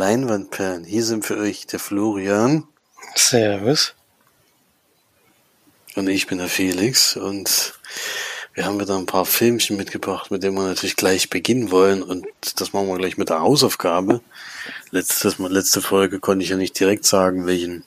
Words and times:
Leinwandperlen. 0.00 0.84
Hier 0.84 1.04
sind 1.04 1.26
für 1.26 1.36
euch 1.36 1.66
der 1.66 1.78
Florian. 1.78 2.66
Servus. 3.16 3.94
Und 5.94 6.08
ich 6.08 6.26
bin 6.26 6.38
der 6.38 6.48
Felix 6.48 7.18
und 7.18 7.78
wir 8.54 8.64
haben 8.64 8.80
wieder 8.80 8.96
ein 8.96 9.04
paar 9.04 9.26
Filmchen 9.26 9.76
mitgebracht, 9.76 10.30
mit 10.30 10.42
denen 10.42 10.54
wir 10.54 10.62
natürlich 10.62 10.96
gleich 10.96 11.28
beginnen 11.28 11.70
wollen 11.70 12.02
und 12.02 12.26
das 12.56 12.72
machen 12.72 12.88
wir 12.88 12.96
gleich 12.96 13.18
mit 13.18 13.28
der 13.28 13.40
Hausaufgabe. 13.40 14.22
Letztes, 14.90 15.38
letzte 15.38 15.82
Folge 15.82 16.18
konnte 16.18 16.44
ich 16.44 16.50
ja 16.50 16.56
nicht 16.56 16.80
direkt 16.80 17.04
sagen, 17.04 17.44
welchen 17.44 17.84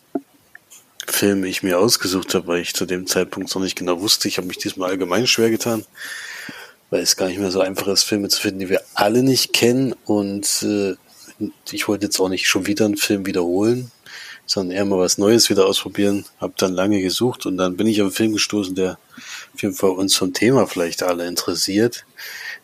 Film 1.07 1.43
ich 1.43 1.63
mir 1.63 1.80
ausgesucht 1.80 2.35
habe, 2.35 2.45
weil 2.45 2.62
ich 2.62 2.76
zu 2.76 2.85
dem 2.85 3.07
Zeitpunkt 3.07 3.54
noch 3.55 3.62
nicht 3.63 3.76
genau 3.76 4.02
wusste. 4.02 4.27
Ich 4.27 4.38
habe 4.38 4.45
mich 4.45 4.59
diesmal 4.59 4.91
allgemein 4.91 5.26
schwer 5.26 5.49
getan, 5.49 5.84
weil 6.91 7.02
es 7.02 7.16
gar 7.16 7.26
nicht 7.26 7.40
mehr 7.40 7.49
so 7.49 7.62
einfach 7.62 7.88
ist, 7.88 8.04
Filme 8.04 8.30
zu 8.30 8.40
finden, 8.40 8.59
die 8.59 8.70
wir 8.70 8.84
alle 8.93 9.23
nicht 9.23 9.52
kennen 9.52 9.95
und 10.05 10.62
äh, 10.62 10.95
ich 11.71 11.87
wollte 11.87 12.05
jetzt 12.05 12.19
auch 12.19 12.29
nicht 12.29 12.47
schon 12.47 12.67
wieder 12.67 12.85
einen 12.85 12.97
Film 12.97 13.25
wiederholen, 13.25 13.91
sondern 14.45 14.75
eher 14.75 14.85
mal 14.85 14.99
was 14.99 15.17
Neues 15.17 15.49
wieder 15.49 15.65
ausprobieren. 15.65 16.25
Hab 16.39 16.57
dann 16.57 16.73
lange 16.73 17.01
gesucht 17.01 17.45
und 17.45 17.57
dann 17.57 17.77
bin 17.77 17.87
ich 17.87 18.01
auf 18.01 18.07
einen 18.07 18.15
Film 18.15 18.34
gestoßen, 18.34 18.75
der 18.75 18.98
auf 19.53 19.62
jeden 19.62 19.75
Fall 19.75 19.91
uns 19.91 20.15
vom 20.15 20.34
Thema 20.34 20.67
vielleicht 20.67 21.03
alle 21.03 21.27
interessiert, 21.27 22.05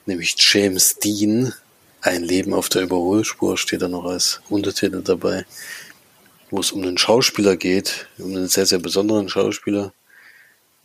nämlich 0.05 0.35
James 0.37 0.97
Dean. 0.97 1.53
Ein 2.01 2.23
Leben 2.23 2.53
auf 2.53 2.69
der 2.69 2.83
Überholspur 2.83 3.57
steht 3.57 3.81
da 3.81 3.89
noch 3.89 4.05
als 4.05 4.41
Untertitel 4.49 5.01
dabei, 5.01 5.45
wo 6.49 6.61
es 6.61 6.71
um 6.71 6.81
einen 6.81 6.97
Schauspieler 6.97 7.57
geht, 7.57 8.07
um 8.17 8.35
einen 8.35 8.47
sehr, 8.47 8.65
sehr 8.65 8.79
besonderen 8.79 9.27
Schauspieler, 9.27 9.91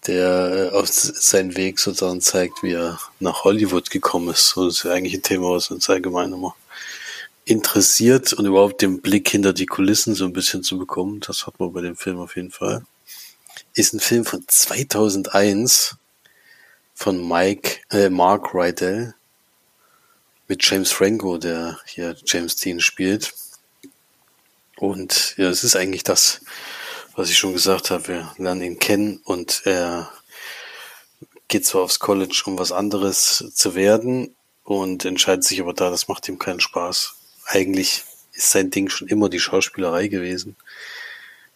der 0.09 0.71
auf 0.75 0.89
seinen 0.89 1.57
Weg 1.57 1.79
sozusagen 1.79 2.21
zeigt, 2.21 2.63
wie 2.65 2.73
er 2.73 2.99
nach 3.21 3.45
Hollywood 3.45 3.91
gekommen 3.91 4.31
ist. 4.31 4.55
das 4.57 4.79
ist 4.79 4.87
eigentlich 4.87 5.15
ein 5.15 5.23
Thema, 5.23 5.51
was 5.51 5.71
uns 5.71 5.89
allgemein 5.89 6.33
immer 6.33 6.57
interessiert 7.45 8.33
und 8.33 8.47
überhaupt 8.47 8.83
den 8.83 9.01
Blick 9.01 9.29
hinter 9.29 9.53
die 9.53 9.67
Kulissen 9.67 10.15
so 10.15 10.25
ein 10.25 10.33
bisschen 10.33 10.63
zu 10.63 10.79
bekommen. 10.79 11.21
Das 11.21 11.47
hat 11.47 11.61
man 11.61 11.73
bei 11.73 11.83
dem 11.83 11.97
Film 11.97 12.19
auf 12.19 12.37
jeden 12.37 12.51
Fall. 12.51 12.85
Ist 13.75 13.93
ein 13.93 14.01
Film 14.01 14.25
von 14.25 14.45
2001 14.47 15.97
von 16.95 17.27
Mike, 17.27 17.81
äh, 17.91 18.09
Mark 18.09 18.55
Rydell 18.55 19.15
mit 20.49 20.65
James 20.65 20.93
Franco, 20.93 21.39
der 21.39 21.79
hier 21.87 22.17
James 22.25 22.57
Dean 22.57 22.81
spielt. 22.81 23.35
Und 24.77 25.35
ja, 25.37 25.49
es 25.49 25.65
ist 25.65 25.77
eigentlich 25.77 26.05
das, 26.05 26.41
was 27.15 27.31
ich 27.31 27.39
schon 27.39 27.53
gesagt 27.53 27.91
habe. 27.91 28.09
Wir 28.09 28.35
lernen 28.39 28.63
ihn 28.63 28.79
kennen 28.79 29.21
und 29.25 29.63
er 29.65 30.11
geht 31.49 31.67
zwar 31.67 31.83
aufs 31.83 31.99
College, 31.99 32.43
um 32.47 32.59
was 32.59 32.73
anderes 32.73 33.53
zu 33.55 33.75
werden 33.75 34.35
und 34.65 35.05
entscheidet 35.05 35.45
sich 35.45 35.61
aber 35.61 35.75
da, 35.75 35.91
das 35.91 36.09
macht 36.09 36.29
ihm 36.29 36.39
keinen 36.39 36.61
Spaß 36.61 37.15
eigentlich 37.47 38.05
ist 38.33 38.51
sein 38.51 38.71
Ding 38.71 38.89
schon 38.89 39.09
immer 39.09 39.29
die 39.29 39.41
Schauspielerei 39.41 40.09
gewesen. 40.09 40.57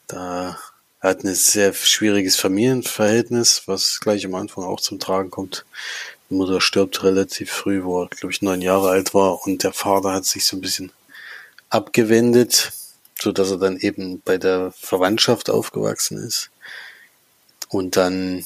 Da 0.07 0.59
er 1.01 1.11
hat 1.11 1.23
ein 1.23 1.35
sehr 1.35 1.73
schwieriges 1.75 2.37
Familienverhältnis, 2.37 3.63
was 3.67 4.01
gleich 4.01 4.27
am 4.27 4.35
Anfang 4.35 4.65
auch 4.65 4.81
zum 4.81 4.99
Tragen 4.99 5.31
kommt. 5.31 5.65
Die 6.29 6.35
Mutter 6.35 6.61
stirbt 6.61 7.05
relativ 7.05 7.53
früh, 7.53 7.85
wo 7.85 8.03
er, 8.03 8.09
glaube 8.09 8.33
ich, 8.33 8.43
neun 8.43 8.63
Jahre 8.63 8.91
alt 8.91 9.15
war 9.15 9.47
und 9.47 9.63
der 9.63 9.73
Vater 9.73 10.13
hat 10.13 10.25
sich 10.25 10.45
so 10.45 10.57
ein 10.57 10.61
bisschen 10.61 10.91
abgewendet, 11.71 12.73
so 13.21 13.31
dass 13.31 13.51
er 13.51 13.59
dann 13.59 13.77
eben 13.77 14.21
bei 14.23 14.39
der 14.39 14.73
Verwandtschaft 14.73 15.51
aufgewachsen 15.51 16.19
ist. 16.19 16.51
Und 17.69 17.97
dann 17.97 18.45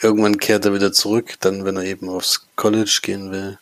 irgendwann 0.00 0.38
kehrt 0.38 0.66
er 0.66 0.74
wieder 0.74 0.92
zurück, 0.92 1.34
dann 1.40 1.64
wenn 1.64 1.76
er 1.76 1.84
eben 1.84 2.08
aufs 2.08 2.46
College 2.54 3.00
gehen 3.02 3.32
will. 3.32 3.58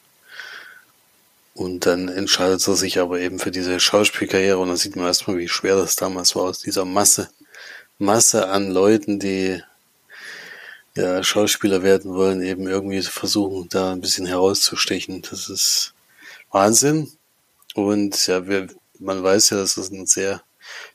Und 1.56 1.87
dann 1.87 2.09
entscheidet 2.09 2.69
er 2.69 2.77
sich 2.77 2.99
aber 2.99 3.19
eben 3.19 3.39
für 3.39 3.50
diese 3.50 3.81
Schauspielkarriere 3.81 4.59
und 4.59 4.69
dann 4.69 4.77
sieht 4.77 4.94
man 4.94 5.06
erstmal, 5.06 5.39
wie 5.39 5.49
schwer 5.49 5.77
das 5.77 5.97
damals 5.97 6.37
war 6.37 6.43
aus 6.43 6.61
dieser 6.61 6.84
Masse, 6.84 7.31
Masse 7.99 8.49
an 8.50 8.71
Leuten, 8.71 9.19
die 9.19 9.62
ja 10.94 11.22
Schauspieler 11.22 11.83
werden 11.83 12.12
wollen, 12.12 12.43
eben 12.43 12.67
irgendwie 12.67 13.00
versuchen, 13.00 13.71
da 13.71 13.93
ein 13.93 14.03
bisschen 14.03 14.27
herauszustechen. 14.27 15.22
Das 15.22 15.49
ist 15.49 15.94
Wahnsinn. 16.50 17.11
Und 17.75 18.27
ja, 18.27 18.47
wir, 18.47 18.67
man 18.99 19.23
weiß 19.23 19.50
ja, 19.50 19.56
dass 19.56 19.78
es 19.78 19.91
ein 19.91 20.05
sehr 20.05 20.43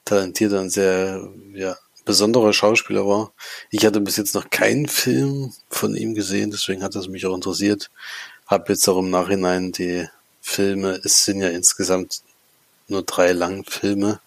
talentierter 0.06 0.62
und 0.62 0.70
sehr 0.70 1.28
ja, 1.54 1.76
besonderer 2.06 2.54
Schauspieler 2.54 3.08
war. 3.08 3.34
Ich 3.72 3.84
hatte 3.84 4.00
bis 4.00 4.18
jetzt 4.18 4.36
noch 4.36 4.52
keinen 4.52 4.88
Film 4.88 5.54
von 5.70 5.96
ihm 5.96 6.14
gesehen, 6.14 6.52
deswegen 6.52 6.84
hat 6.84 6.96
es 6.96 7.08
mich 7.08 7.26
auch 7.26 7.34
interessiert. 7.34 7.90
Hab 8.46 8.70
jetzt 8.70 8.88
auch 8.88 9.00
im 9.00 9.10
Nachhinein 9.10 9.72
die 9.72 10.08
Filme. 10.42 11.00
Es 11.04 11.26
sind 11.26 11.42
ja 11.42 11.50
insgesamt 11.50 12.22
nur 12.88 13.04
drei 13.04 13.32
Langfilme. 13.32 14.20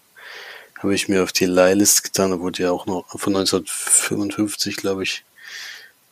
Habe 0.79 0.95
ich 0.95 1.09
mir 1.09 1.23
auf 1.23 1.33
die 1.33 1.47
Leihlist 1.47 2.05
getan, 2.05 2.31
da 2.31 2.41
wurde 2.41 2.63
ja 2.63 2.71
auch 2.71 2.87
noch 2.87 3.09
von 3.19 3.35
1955, 3.37 4.77
glaube 4.77 5.03
ich, 5.03 5.25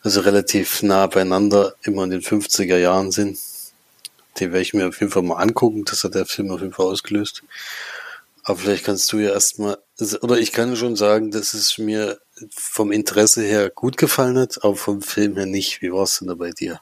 also 0.03 0.21
relativ 0.21 0.83
nah 0.83 1.07
beieinander, 1.07 1.75
immer 1.83 2.05
in 2.05 2.11
den 2.11 2.23
50er 2.23 2.77
Jahren 2.77 3.13
sind. 3.13 3.39
Den 4.41 4.53
werde 4.53 4.63
ich 4.63 4.75
mir 4.75 4.89
auf 4.89 5.01
jeden 5.01 5.13
Fall 5.13 5.23
mal 5.23 5.37
angucken. 5.37 5.85
Das 5.85 6.05
hat 6.05 6.15
der 6.15 6.27
Film 6.27 6.51
auf 6.51 6.61
jeden 6.61 6.73
Fall 6.73 6.87
ausgelöst. 6.87 7.43
Aber 8.45 8.59
vielleicht 8.59 8.84
kannst 8.84 9.13
du 9.13 9.19
ja 9.19 9.31
erstmal, 9.31 9.79
oder 10.23 10.39
ich 10.39 10.53
kann 10.53 10.75
schon 10.77 10.97
sagen, 10.97 11.31
dass 11.31 11.55
es 11.55 11.79
mir 11.79 12.19
vom 12.51 12.91
Interesse 12.91 13.43
her 13.43 13.71
gut 13.71 13.97
gefallen 13.97 14.39
hat, 14.39 14.65
aber 14.65 14.75
vom 14.75 15.03
Film 15.03 15.37
her 15.37 15.47
nicht. 15.47 15.83
Wie 15.83 15.93
war 15.93 16.05
es 16.05 16.19
denn 16.19 16.29
da 16.29 16.34
bei 16.34 16.51
dir? 16.51 16.81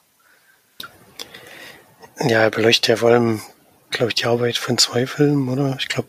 Ja, 2.23 2.41
er 2.41 2.51
beleuchtet 2.51 2.87
ja 2.87 2.95
vor 2.97 3.09
allem, 3.09 3.41
glaube 3.89 4.09
ich, 4.09 4.15
die 4.15 4.25
Arbeit 4.25 4.57
von 4.57 4.77
zwei 4.77 5.07
Filmen, 5.07 5.49
oder? 5.49 5.75
Ich 5.79 5.87
glaube, 5.87 6.07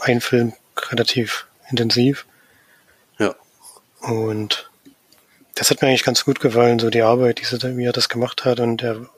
ein 0.00 0.20
Film 0.20 0.52
relativ 0.90 1.46
intensiv. 1.70 2.26
Ja. 3.18 3.34
Und 4.00 4.70
das 5.54 5.70
hat 5.70 5.80
mir 5.80 5.88
eigentlich 5.88 6.04
ganz 6.04 6.24
gut 6.24 6.40
gefallen, 6.40 6.78
so 6.78 6.90
die 6.90 7.02
Arbeit, 7.02 7.40
diese, 7.40 7.76
wie 7.76 7.84
er 7.84 7.92
das 7.92 8.08
gemacht 8.08 8.44
hat. 8.44 8.60
Und 8.60 8.82
er 8.82 9.08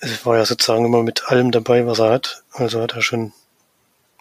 es 0.00 0.24
war 0.24 0.36
ja 0.36 0.44
sozusagen 0.44 0.84
immer 0.84 1.02
mit 1.02 1.24
allem 1.28 1.50
dabei, 1.50 1.86
was 1.86 1.98
er 1.98 2.10
hat. 2.10 2.42
Also 2.52 2.80
hat 2.80 2.94
er 2.94 3.02
schon 3.02 3.32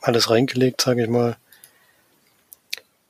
alles 0.01 0.29
reingelegt, 0.29 0.81
sage 0.81 1.03
ich 1.03 1.09
mal 1.09 1.38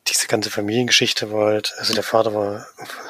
diese 0.10 0.28
ganze 0.28 0.50
Familiengeschichte 0.50 1.32
war 1.32 1.48
halt, 1.48 1.74
also 1.78 1.94
der 1.94 2.04
Vater 2.04 2.34
war 2.34 2.68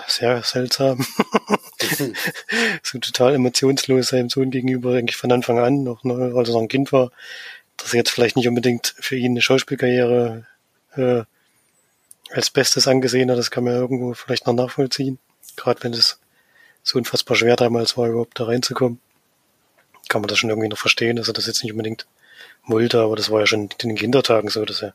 sehr 0.07 0.43
seltsam. 0.43 1.05
so 2.83 2.99
total 2.99 3.35
emotionslos 3.35 4.07
seinem 4.07 4.29
Sohn 4.29 4.51
gegenüber, 4.51 4.95
eigentlich 4.95 5.17
von 5.17 5.31
Anfang 5.31 5.59
an, 5.59 5.83
noch, 5.83 6.03
als 6.03 6.49
er 6.49 6.53
noch 6.53 6.61
ein 6.61 6.67
Kind 6.67 6.91
war, 6.91 7.11
dass 7.77 7.93
er 7.93 7.97
jetzt 7.97 8.09
vielleicht 8.09 8.35
nicht 8.35 8.47
unbedingt 8.47 8.95
für 8.99 9.15
ihn 9.15 9.31
eine 9.31 9.41
Schauspielkarriere 9.41 10.47
äh, 10.95 11.23
als 12.31 12.49
Bestes 12.49 12.87
angesehen 12.87 13.29
hat, 13.31 13.37
das 13.37 13.51
kann 13.51 13.63
man 13.63 13.73
ja 13.73 13.79
irgendwo 13.79 14.13
vielleicht 14.13 14.47
noch 14.47 14.53
nachvollziehen. 14.53 15.19
Gerade 15.55 15.83
wenn 15.83 15.93
es 15.93 16.19
so 16.83 16.97
unfassbar 16.97 17.37
schwer 17.37 17.55
damals 17.55 17.97
war, 17.97 18.07
überhaupt 18.07 18.39
da 18.39 18.45
reinzukommen, 18.45 18.99
kann 20.09 20.21
man 20.21 20.27
das 20.27 20.39
schon 20.39 20.49
irgendwie 20.49 20.69
noch 20.69 20.77
verstehen, 20.77 21.17
dass 21.17 21.27
er 21.27 21.33
das 21.33 21.47
jetzt 21.47 21.63
nicht 21.63 21.71
unbedingt 21.71 22.07
wollte, 22.65 23.01
aber 23.01 23.15
das 23.15 23.29
war 23.29 23.39
ja 23.41 23.47
schon 23.47 23.69
in 23.81 23.89
den 23.89 23.95
Kindertagen 23.95 24.49
so, 24.49 24.65
dass 24.65 24.81
er 24.81 24.93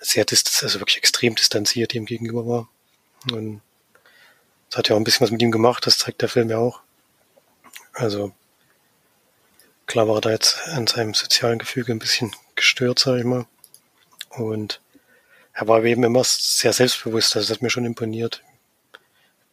sehr 0.00 0.24
dist 0.24 0.62
also 0.62 0.80
wirklich 0.80 0.98
extrem 0.98 1.34
distanziert 1.34 1.94
ihm 1.94 2.06
gegenüber 2.06 2.46
war. 2.46 2.68
Und 3.32 3.62
das 4.74 4.78
hat 4.78 4.88
ja 4.88 4.96
auch 4.96 5.00
ein 5.00 5.04
bisschen 5.04 5.22
was 5.22 5.30
mit 5.30 5.40
ihm 5.40 5.52
gemacht, 5.52 5.86
das 5.86 5.98
zeigt 5.98 6.20
der 6.20 6.28
Film 6.28 6.50
ja 6.50 6.58
auch. 6.58 6.80
Also 7.92 8.32
klar 9.86 10.08
war 10.08 10.16
er 10.16 10.20
da 10.20 10.30
jetzt 10.30 10.66
an 10.66 10.88
seinem 10.88 11.14
sozialen 11.14 11.60
Gefüge 11.60 11.92
ein 11.92 12.00
bisschen 12.00 12.34
gestört, 12.56 12.98
sag 12.98 13.18
ich 13.18 13.24
mal. 13.24 13.46
Und 14.30 14.80
er 15.52 15.68
war 15.68 15.84
eben 15.84 16.02
immer 16.02 16.24
sehr 16.24 16.72
selbstbewusst, 16.72 17.36
also 17.36 17.46
das 17.46 17.56
hat 17.56 17.62
mir 17.62 17.70
schon 17.70 17.84
imponiert. 17.84 18.42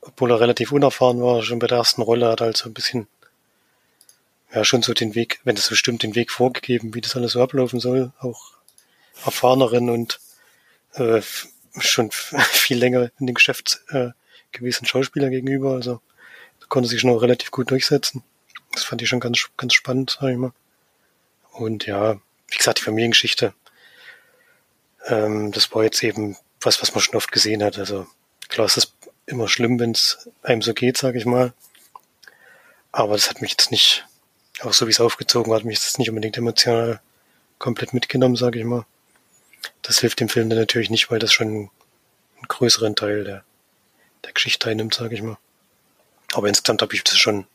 Obwohl 0.01 0.31
er 0.31 0.39
relativ 0.39 0.71
unerfahren 0.71 1.21
war, 1.21 1.44
schon 1.44 1.59
bei 1.59 1.68
der 1.68 1.77
ersten 1.77 2.01
Rolle 2.01 2.27
hat 2.27 2.41
er 2.41 2.45
halt 2.47 2.57
so 2.57 2.68
ein 2.68 2.73
bisschen, 2.73 3.07
ja, 4.51 4.63
schon 4.63 4.81
so 4.81 4.95
den 4.95 5.13
Weg, 5.13 5.39
wenn 5.44 5.56
das 5.56 5.68
so 5.68 5.75
stimmt, 5.75 6.01
den 6.01 6.15
Weg 6.15 6.31
vorgegeben, 6.31 6.95
wie 6.95 7.01
das 7.01 7.15
alles 7.15 7.33
so 7.33 7.44
ablaufen 7.44 7.79
soll. 7.79 8.12
Auch 8.18 8.53
erfahreneren 9.23 9.91
und 9.91 10.19
äh, 10.94 11.21
schon 11.77 12.09
viel 12.12 12.79
länger 12.79 13.12
in 13.19 13.27
dem 13.27 13.35
Geschäft 13.35 13.81
äh, 13.89 14.09
gewesen 14.52 14.86
Schauspieler 14.86 15.30
gegenüber. 15.30 15.74
Also 15.74 16.02
da 16.60 16.66
konnte 16.68 16.90
sich 16.90 17.02
schon 17.02 17.12
auch 17.12 17.22
relativ 17.22 17.52
gut 17.52 17.72
durchsetzen. 17.72 18.24
Das 18.74 18.84
fand 18.84 19.02
ich 19.02 19.10
schon 19.10 19.20
ganz, 19.20 19.50
ganz 19.58 19.74
spannend, 19.74 20.18
sag 20.20 20.32
ich 20.32 20.38
mal. 20.38 20.54
Und 21.52 21.86
ja, 21.86 22.20
wie 22.48 22.58
gesagt, 22.58 22.80
die 22.80 22.84
Familiengeschichte, 22.84 23.54
ähm, 25.08 25.52
das 25.52 25.74
war 25.74 25.84
jetzt 25.84 26.02
eben 26.04 26.38
was, 26.62 26.82
was 26.82 26.94
man 26.94 27.02
schon 27.02 27.16
oft 27.16 27.32
gesehen 27.32 27.64
hat. 27.64 27.78
Also 27.78 28.08
klar 28.48 28.68
ist 28.68 28.78
es 28.78 28.94
immer 29.26 29.48
schlimm, 29.48 29.80
wenn 29.80 29.92
es 29.92 30.30
einem 30.44 30.62
so 30.62 30.74
geht, 30.74 30.98
sag 30.98 31.16
ich 31.16 31.26
mal. 31.26 31.54
Aber 32.92 33.14
das 33.14 33.30
hat 33.30 33.42
mich 33.42 33.52
jetzt 33.52 33.72
nicht, 33.72 34.06
auch 34.62 34.74
so 34.74 34.88
wie 34.88 34.92
es 34.92 35.00
aufgezogen 35.00 35.54
hat, 35.54 35.64
mich 35.64 35.80
jetzt 35.80 36.00
nicht 36.00 36.10
unbedingt 36.10 36.38
emotional 36.38 37.02
komplett 37.58 37.94
mitgenommen, 37.94 38.36
sag 38.36 38.56
ich 38.56 38.64
mal. 38.64 38.86
Das 39.82 40.00
hilft 40.00 40.20
dem 40.20 40.30
Film 40.30 40.50
dann 40.50 40.60
natürlich 40.60 40.90
nicht, 40.90 41.10
weil 41.10 41.20
das 41.20 41.32
schon 41.32 41.48
einen 41.48 41.70
größeren 42.48 42.96
Teil 42.96 43.24
der, 43.24 43.44
der 44.25 44.33
Geschichte 44.33 44.69
einnimmt, 44.69 44.94
sage 44.94 45.15
ich 45.15 45.21
mal. 45.21 45.38
Aber 46.33 46.47
insgesamt 46.47 46.81
habe 46.81 46.94
ich 46.95 47.03
das 47.03 47.18
schon 47.18 47.45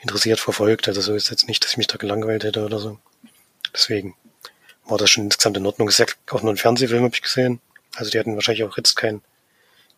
interessiert 0.00 0.40
verfolgt. 0.40 0.88
Also 0.88 1.00
so 1.00 1.14
ist 1.14 1.30
jetzt 1.30 1.48
nicht, 1.48 1.64
dass 1.64 1.72
ich 1.72 1.76
mich 1.76 1.86
da 1.86 1.96
gelangweilt 1.96 2.44
hätte 2.44 2.64
oder 2.64 2.78
so. 2.78 2.98
Deswegen 3.72 4.14
war 4.84 4.98
das 4.98 5.10
schon 5.10 5.24
insgesamt 5.24 5.56
in 5.56 5.66
Ordnung. 5.66 5.88
Ist 5.88 5.98
ja 5.98 6.06
auch 6.30 6.42
nur 6.42 6.52
ein 6.52 6.56
Fernsehfilm, 6.56 7.04
habe 7.04 7.14
ich 7.14 7.22
gesehen. 7.22 7.60
Also 7.96 8.10
die 8.10 8.18
hatten 8.18 8.34
wahrscheinlich 8.34 8.64
auch 8.64 8.76
jetzt 8.76 8.96
kein, 8.96 9.22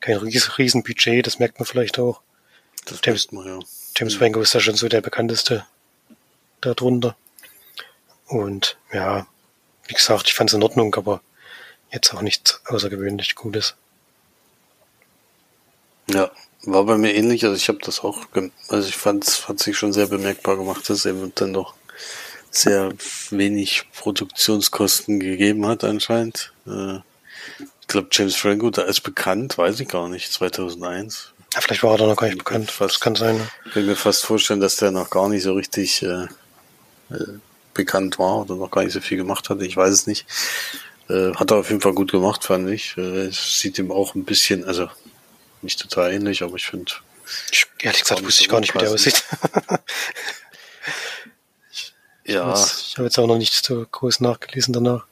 kein 0.00 0.16
riesen 0.16 0.82
Budget, 0.82 1.26
das 1.26 1.38
merkt 1.38 1.58
man 1.58 1.66
vielleicht 1.66 1.98
auch. 1.98 2.20
Das 2.84 3.00
James, 3.04 3.30
man, 3.32 3.46
ja. 3.46 3.58
James 3.96 4.14
Franco 4.14 4.40
ist 4.40 4.54
ja 4.54 4.60
schon 4.60 4.74
so 4.74 4.88
der 4.88 5.00
bekannteste 5.00 5.64
darunter. 6.60 7.16
Und 8.26 8.78
ja, 8.92 9.26
wie 9.86 9.94
gesagt, 9.94 10.28
ich 10.28 10.34
fand 10.34 10.50
es 10.50 10.54
in 10.54 10.62
Ordnung, 10.62 10.94
aber 10.94 11.22
jetzt 11.92 12.12
auch 12.14 12.22
nichts 12.22 12.60
außergewöhnlich 12.66 13.34
Gutes. 13.34 13.76
Ja, 16.08 16.30
war 16.64 16.84
bei 16.84 16.98
mir 16.98 17.14
ähnlich. 17.14 17.44
Also 17.44 17.56
ich 17.56 17.68
habe 17.68 17.78
das 17.82 18.00
auch, 18.00 18.18
also 18.68 18.88
ich 18.88 18.96
fand 18.96 19.26
es 19.26 19.48
hat 19.48 19.58
sich 19.58 19.76
schon 19.76 19.92
sehr 19.92 20.06
bemerkbar 20.06 20.56
gemacht, 20.56 20.88
dass 20.88 21.04
er 21.04 21.14
dann 21.34 21.52
doch 21.52 21.74
sehr 22.50 22.92
wenig 23.30 23.84
Produktionskosten 23.94 25.20
gegeben 25.20 25.66
hat 25.66 25.84
anscheinend. 25.84 26.52
Äh, 26.66 26.96
ich 27.80 27.88
glaube, 27.88 28.08
James 28.12 28.36
Franco, 28.36 28.70
da 28.70 28.82
ist 28.82 29.00
bekannt, 29.00 29.58
weiß 29.58 29.80
ich 29.80 29.88
gar 29.88 30.08
nicht, 30.08 30.32
2001. 30.32 31.32
Ja, 31.54 31.60
vielleicht 31.60 31.82
war 31.82 31.92
er 31.92 31.98
da 31.98 32.06
noch 32.06 32.16
gar 32.16 32.28
nicht 32.28 32.38
bekannt. 32.38 32.70
Fast, 32.70 32.94
das 32.94 33.00
kann 33.00 33.14
sein. 33.14 33.36
Ne? 33.36 33.48
Ich 33.66 33.72
kann 33.72 33.86
mir 33.86 33.96
fast 33.96 34.24
vorstellen, 34.24 34.60
dass 34.60 34.76
der 34.76 34.90
noch 34.90 35.10
gar 35.10 35.28
nicht 35.28 35.42
so 35.42 35.54
richtig 35.54 36.02
äh, 36.02 36.24
äh, 37.10 37.38
bekannt 37.74 38.18
war 38.18 38.42
oder 38.42 38.56
noch 38.56 38.70
gar 38.70 38.84
nicht 38.84 38.94
so 38.94 39.00
viel 39.00 39.18
gemacht 39.18 39.50
hatte. 39.50 39.66
Ich 39.66 39.76
weiß 39.76 39.92
es 39.92 40.06
nicht. 40.06 40.26
Äh, 41.08 41.34
hat 41.34 41.50
er 41.50 41.58
auf 41.58 41.68
jeden 41.68 41.82
Fall 41.82 41.94
gut 41.94 42.12
gemacht, 42.12 42.44
fand 42.44 42.70
ich. 42.70 42.96
Äh, 42.96 43.30
sieht 43.30 43.78
ihm 43.78 43.90
auch 43.90 44.14
ein 44.14 44.24
bisschen, 44.24 44.64
also 44.64 44.88
nicht 45.62 45.80
total 45.80 46.12
ähnlich, 46.12 46.42
aber 46.42 46.56
ich 46.56 46.66
finde. 46.66 46.92
Ehrlich 47.80 48.02
gesagt 48.02 48.24
wusste 48.24 48.42
ich 48.42 48.48
gar 48.48 48.60
nicht, 48.60 48.74
wie 48.74 48.78
der 48.78 48.90
aussieht. 48.90 49.24
ja. 52.24 52.52
Ich 52.52 52.94
habe 52.96 53.04
jetzt 53.04 53.18
auch 53.18 53.26
noch 53.26 53.38
nicht 53.38 53.64
so 53.64 53.86
groß 53.90 54.20
nachgelesen 54.20 54.72
danach. 54.72 55.06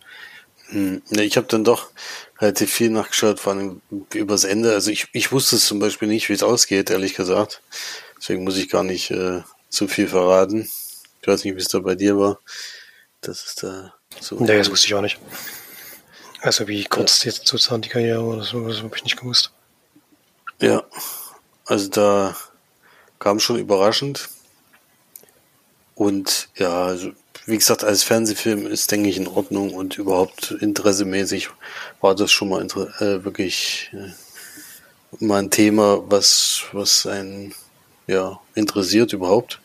Ne, 0.73 1.25
ich 1.25 1.37
habe 1.37 1.49
dann 1.49 1.64
doch 1.64 1.91
relativ 2.38 2.73
viel 2.73 2.91
nachgeschaut, 2.91 3.41
vor 3.41 3.55
allem 3.55 3.82
übers 4.14 4.44
Ende. 4.44 4.73
Also 4.73 4.91
ich, 4.91 5.08
ich 5.12 5.32
wusste 5.32 5.56
es 5.56 5.67
zum 5.67 5.81
Beispiel 5.81 6.08
nicht, 6.08 6.29
wie 6.29 6.32
es 6.32 6.43
ausgeht, 6.43 6.91
ehrlich 6.91 7.14
gesagt. 7.14 7.61
Deswegen 8.17 8.44
muss 8.44 8.56
ich 8.56 8.69
gar 8.69 8.85
nicht 8.85 9.11
äh, 9.11 9.43
zu 9.69 9.88
viel 9.88 10.08
verraten. 10.08 10.69
Ich 11.23 11.29
weiß 11.29 11.44
nicht, 11.44 11.56
wie 11.56 11.61
es 11.61 11.69
da 11.69 11.81
bei 11.81 11.96
dir 11.96 12.19
war. 12.19 12.38
Das 13.20 13.44
ist 13.44 13.62
da 13.62 13.94
so. 14.20 14.37
Nee, 14.37 14.56
das 14.56 14.70
wusste 14.70 14.87
ich 14.87 14.94
auch 14.94 15.03
nicht. 15.03 15.19
Also 16.41 16.69
wie 16.69 16.85
kurz 16.85 17.25
ja. 17.25 17.31
jetzt 17.31 17.46
sozusagen 17.46 17.82
die 17.82 17.88
Karriere 17.88 18.23
oder 18.23 18.43
so, 18.43 18.67
das 18.67 18.79
habe 18.79 18.96
ich 18.96 19.05
nicht 19.05 19.19
gewusst. 19.19 19.53
Ja, 20.60 20.84
also 21.64 21.88
da 21.88 22.36
kam 23.18 23.40
schon 23.40 23.58
überraschend. 23.58 24.28
Und 25.94 26.50
ja, 26.56 26.84
also 26.84 27.12
wie 27.46 27.56
gesagt, 27.56 27.82
als 27.82 28.02
Fernsehfilm 28.02 28.66
ist, 28.66 28.90
denke 28.90 29.08
ich, 29.08 29.16
in 29.16 29.26
Ordnung 29.26 29.72
und 29.72 29.96
überhaupt 29.96 30.50
interessemäßig 30.50 31.48
war 32.02 32.14
das 32.14 32.30
schon 32.30 32.50
mal 32.50 32.62
äh, 32.64 33.24
wirklich 33.24 33.90
äh, 33.94 35.24
mal 35.24 35.38
ein 35.38 35.50
Thema, 35.50 36.02
was, 36.10 36.64
was 36.72 37.06
einen 37.06 37.54
ja, 38.06 38.38
interessiert 38.54 39.14
überhaupt. 39.14 39.60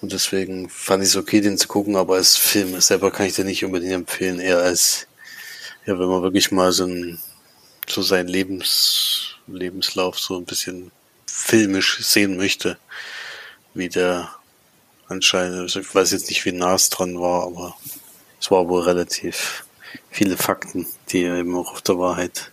Und 0.00 0.12
deswegen 0.12 0.70
fand 0.70 1.02
ich 1.02 1.10
es 1.10 1.16
okay, 1.16 1.42
den 1.42 1.58
zu 1.58 1.68
gucken, 1.68 1.96
aber 1.96 2.14
als 2.16 2.36
Film 2.36 2.80
selber 2.80 3.10
kann 3.10 3.26
ich 3.26 3.34
den 3.34 3.46
nicht 3.46 3.64
unbedingt 3.64 3.92
empfehlen, 3.92 4.40
eher 4.40 4.58
als, 4.58 5.06
ja, 5.84 5.98
wenn 5.98 6.08
man 6.08 6.22
wirklich 6.22 6.50
mal 6.50 6.72
so 6.72 6.84
ein, 6.86 7.18
so 7.88 8.00
sein 8.00 8.28
Lebens, 8.28 9.37
Lebenslauf 9.54 10.18
so 10.18 10.36
ein 10.36 10.44
bisschen 10.44 10.90
filmisch 11.26 11.98
sehen 12.00 12.36
möchte, 12.36 12.78
wie 13.74 13.88
der 13.88 14.30
anscheinend, 15.08 15.58
also 15.60 15.80
ich 15.80 15.94
weiß 15.94 16.12
jetzt 16.12 16.28
nicht, 16.28 16.44
wie 16.44 16.52
nah 16.52 16.74
es 16.74 16.90
dran 16.90 17.20
war, 17.20 17.44
aber 17.44 17.76
es 18.40 18.50
war 18.50 18.68
wohl 18.68 18.82
relativ 18.82 19.64
viele 20.10 20.36
Fakten, 20.36 20.86
die 21.10 21.22
eben 21.22 21.56
auch 21.56 21.72
auf 21.72 21.82
der 21.82 21.98
Wahrheit 21.98 22.50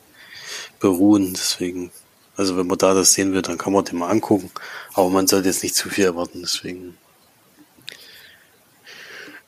beruhen. 0.79 1.33
Deswegen, 1.33 1.91
also 2.37 2.57
wenn 2.57 2.67
man 2.67 2.77
da 2.77 2.93
das 2.93 3.13
sehen 3.13 3.33
will, 3.33 3.41
dann 3.41 3.57
kann 3.57 3.73
man 3.73 3.85
den 3.85 3.99
mal 3.99 4.09
angucken, 4.09 4.51
aber 4.93 5.09
man 5.09 5.27
sollte 5.27 5.49
jetzt 5.49 5.63
nicht 5.63 5.75
zu 5.75 5.89
viel 5.89 6.05
erwarten, 6.05 6.41
deswegen 6.41 6.97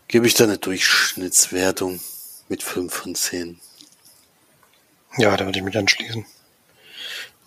gebe 0.08 0.28
ich 0.28 0.34
da 0.34 0.46
eine 0.46 0.58
Durchschnittswertung 0.58 2.00
mit 2.50 2.64
5 2.64 2.94
von 2.94 3.16
10. 3.16 3.60
Ja, 5.18 5.36
da 5.36 5.46
würde 5.46 5.60
ich 5.60 5.66
mich 5.66 5.78
anschließen. 5.78 6.26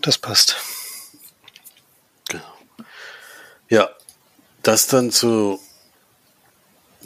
Das 0.00 0.16
passt. 0.16 0.56
Genau. 2.28 2.42
Ja, 3.68 3.90
das 4.62 4.86
dann 4.86 5.10
zu 5.10 5.60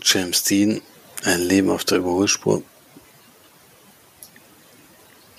James 0.00 0.44
Dean, 0.44 0.81
ein 1.25 1.41
Leben 1.41 1.70
auf 1.70 1.85
der 1.85 1.99
Überholspur. 1.99 2.62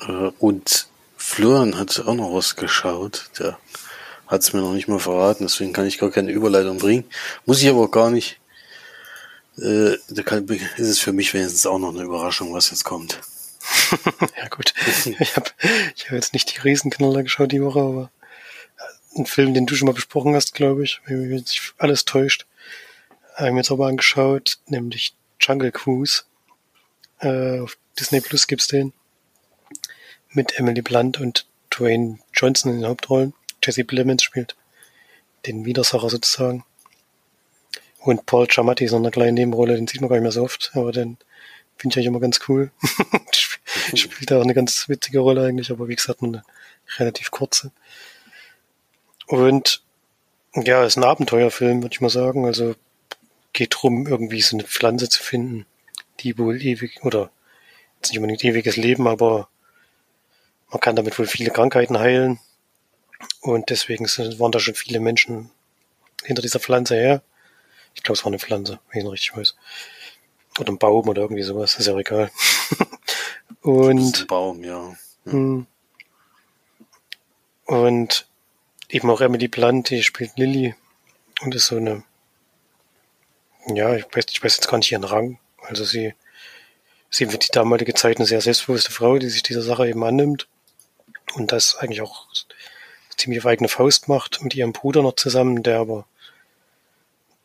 Äh, 0.02 0.32
und 0.40 0.88
Florian 1.18 1.78
hat 1.78 2.00
auch 2.00 2.16
noch 2.16 2.34
was 2.34 2.56
geschaut. 2.56 3.30
Der 3.40 3.58
hat 4.28 4.42
es 4.42 4.54
mir 4.54 4.62
noch 4.62 4.74
nicht 4.74 4.88
mal 4.88 5.00
verraten, 5.00 5.46
deswegen 5.46 5.72
kann 5.72 5.86
ich 5.86 5.98
gar 5.98 6.12
keine 6.12 6.32
Überleitung 6.32 6.78
bringen. 6.78 7.06
Muss 7.46 7.62
ich 7.62 7.70
aber 7.70 7.90
gar 7.90 8.10
nicht. 8.10 8.40
Äh, 9.58 9.98
da 10.10 10.36
ist 10.78 10.80
es 10.90 11.00
für 11.00 11.14
mich 11.14 11.34
wenigstens 11.34 11.66
auch 11.66 11.80
noch 11.80 11.94
eine 11.94 12.04
Überraschung, 12.04 12.54
was 12.54 12.72
jetzt 12.72 12.84
kommt. 12.84 13.20
ja 14.38 14.48
gut, 14.50 14.74
ich 15.20 15.36
habe 15.36 15.50
ich 15.96 16.06
hab 16.06 16.14
jetzt 16.14 16.34
nicht 16.34 16.56
die 16.56 16.60
Riesenknaller 16.60 17.24
geschaut 17.24 17.52
die 17.52 17.64
Woche, 17.64 17.80
aber 17.80 18.12
ein 19.18 19.26
Film, 19.26 19.54
den 19.54 19.66
du 19.66 19.76
schon 19.76 19.88
mal 19.88 19.94
besprochen 19.94 20.36
hast, 20.36 20.54
glaube 20.54 20.84
ich, 20.84 21.02
wenn 21.06 21.22
mich 21.22 21.42
nicht 21.42 21.74
alles 21.78 22.06
täuscht, 22.06 22.46
haben 23.36 23.56
wir 23.56 23.62
jetzt 23.62 23.72
aber 23.72 23.88
angeschaut, 23.88 24.60
nämlich 24.68 25.16
Jungle 25.40 25.72
Cruise. 25.72 26.24
Äh, 27.20 27.60
auf 27.60 27.78
Disney 28.00 28.22
Plus 28.22 28.48
gibt's 28.48 28.68
den. 28.68 28.94
Mit 30.30 30.60
Emily 30.60 30.82
Blunt 30.82 31.20
und 31.20 31.46
Dwayne 31.70 32.20
Johnson 32.34 32.72
in 32.72 32.82
den 32.82 32.90
Hauptrollen. 32.90 33.34
Jesse 33.64 33.84
Plemons 33.84 34.24
spielt 34.24 34.56
den 35.46 35.66
Widersacher 35.66 36.10
sozusagen. 36.10 36.64
Und 38.00 38.26
Paul 38.26 38.48
Giamatti 38.48 38.86
ist 38.86 38.92
noch 38.92 39.00
eine 39.00 39.12
kleine 39.12 39.32
Nebenrolle, 39.32 39.76
den 39.76 39.88
sieht 39.88 40.02
man 40.02 40.10
gar 40.10 40.18
nicht 40.18 40.24
mehr 40.24 40.32
so 40.32 40.44
oft, 40.44 40.72
aber 40.74 40.92
den 40.92 41.18
finde 41.78 41.94
ich 41.94 41.98
eigentlich 41.98 42.06
immer 42.08 42.20
ganz 42.20 42.40
cool. 42.48 42.72
Spielt 43.94 44.32
auch 44.34 44.42
eine 44.42 44.54
ganz 44.54 44.88
witzige 44.90 45.20
Rolle 45.20 45.46
eigentlich, 45.46 45.72
aber 45.72 45.88
wie 45.88 45.96
gesagt, 45.96 46.24
eine 46.24 46.44
relativ 46.98 47.32
kurze. 47.32 47.72
Und 49.28 49.84
ja, 50.54 50.86
ist 50.86 50.98
ein 50.98 51.04
Abenteuerfilm, 51.04 51.82
würde 51.82 51.94
ich 51.94 52.02
mal 52.02 52.10
sagen. 52.10 52.46
Also 52.46 52.76
geht 53.54 53.76
drum, 53.78 54.08
irgendwie 54.08 54.42
so 54.42 54.56
eine 54.56 54.66
Pflanze 54.66 55.10
zu 55.10 55.24
finden, 55.24 55.66
die 56.20 56.38
wohl 56.38 56.62
ewig, 56.62 57.04
oder 57.04 57.32
jetzt 57.98 58.10
nicht 58.10 58.20
unbedingt 58.20 58.44
ewiges 58.44 58.78
Leben, 58.78 59.08
aber 59.08 59.50
man 60.70 60.80
kann 60.80 60.96
damit 60.96 61.18
wohl 61.18 61.28
viele 61.28 61.52
Krankheiten 61.52 61.98
heilen. 61.98 62.40
Und 63.42 63.70
deswegen 63.70 64.06
waren 64.06 64.52
da 64.52 64.60
schon 64.60 64.76
viele 64.76 65.00
Menschen 65.00 65.52
hinter 66.24 66.42
dieser 66.42 66.60
Pflanze 66.60 66.96
her. 66.96 67.22
Ich 67.94 68.04
glaube, 68.04 68.18
es 68.18 68.26
war 68.26 68.30
eine 68.30 68.40
Pflanze, 68.40 68.80
wenn 68.92 69.00
ich 69.00 69.06
es 69.06 69.12
richtig 69.12 69.38
weiß. 69.38 69.56
Oder 70.60 70.72
ein 70.72 70.78
Baum 70.78 71.08
oder 71.08 71.22
irgendwie 71.22 71.44
sowas, 71.44 71.76
ist 71.76 71.88
ja 71.88 71.98
egal. 71.98 72.30
Und. 73.66 74.28
Baum, 74.28 74.64
ja. 74.64 74.96
ja. 75.26 75.32
Hm. 75.32 75.68
Und 77.66 78.28
eben 78.90 79.10
auch 79.10 79.22
Emily 79.22 79.48
Blunt, 79.48 79.90
die 79.90 80.04
spielt 80.04 80.38
Lilly 80.38 80.76
und 81.42 81.56
ist 81.56 81.68
so 81.68 81.78
eine, 81.78 82.04
ja, 83.68 83.96
ich 83.96 84.06
weiß, 84.12 84.26
ich 84.30 84.44
weiß 84.44 84.58
jetzt 84.58 84.68
gar 84.68 84.78
nicht 84.78 84.92
ihren 84.92 85.04
Rang. 85.04 85.40
Also 85.62 85.84
sie 85.84 86.14
ist 87.10 87.22
eben 87.22 87.32
für 87.32 87.40
die 87.40 87.50
damalige 87.52 87.96
Zeit 87.96 88.18
eine 88.18 88.28
sehr 88.28 88.42
selbstbewusste 88.42 88.92
Frau, 88.92 89.18
die 89.18 89.30
sich 89.30 89.42
dieser 89.42 89.64
Sache 89.64 89.88
eben 89.88 90.04
annimmt 90.04 90.48
und 91.34 91.52
das 91.52 91.76
eigentlich 91.76 92.02
auch 92.02 92.28
ziemlich 93.18 93.40
auf 93.40 93.48
eigene 93.48 93.70
Faust 93.70 94.08
macht 94.08 94.44
mit 94.44 94.54
ihrem 94.54 94.74
Bruder 94.74 95.02
noch 95.02 95.16
zusammen, 95.16 95.64
der 95.64 95.80
aber 95.80 96.06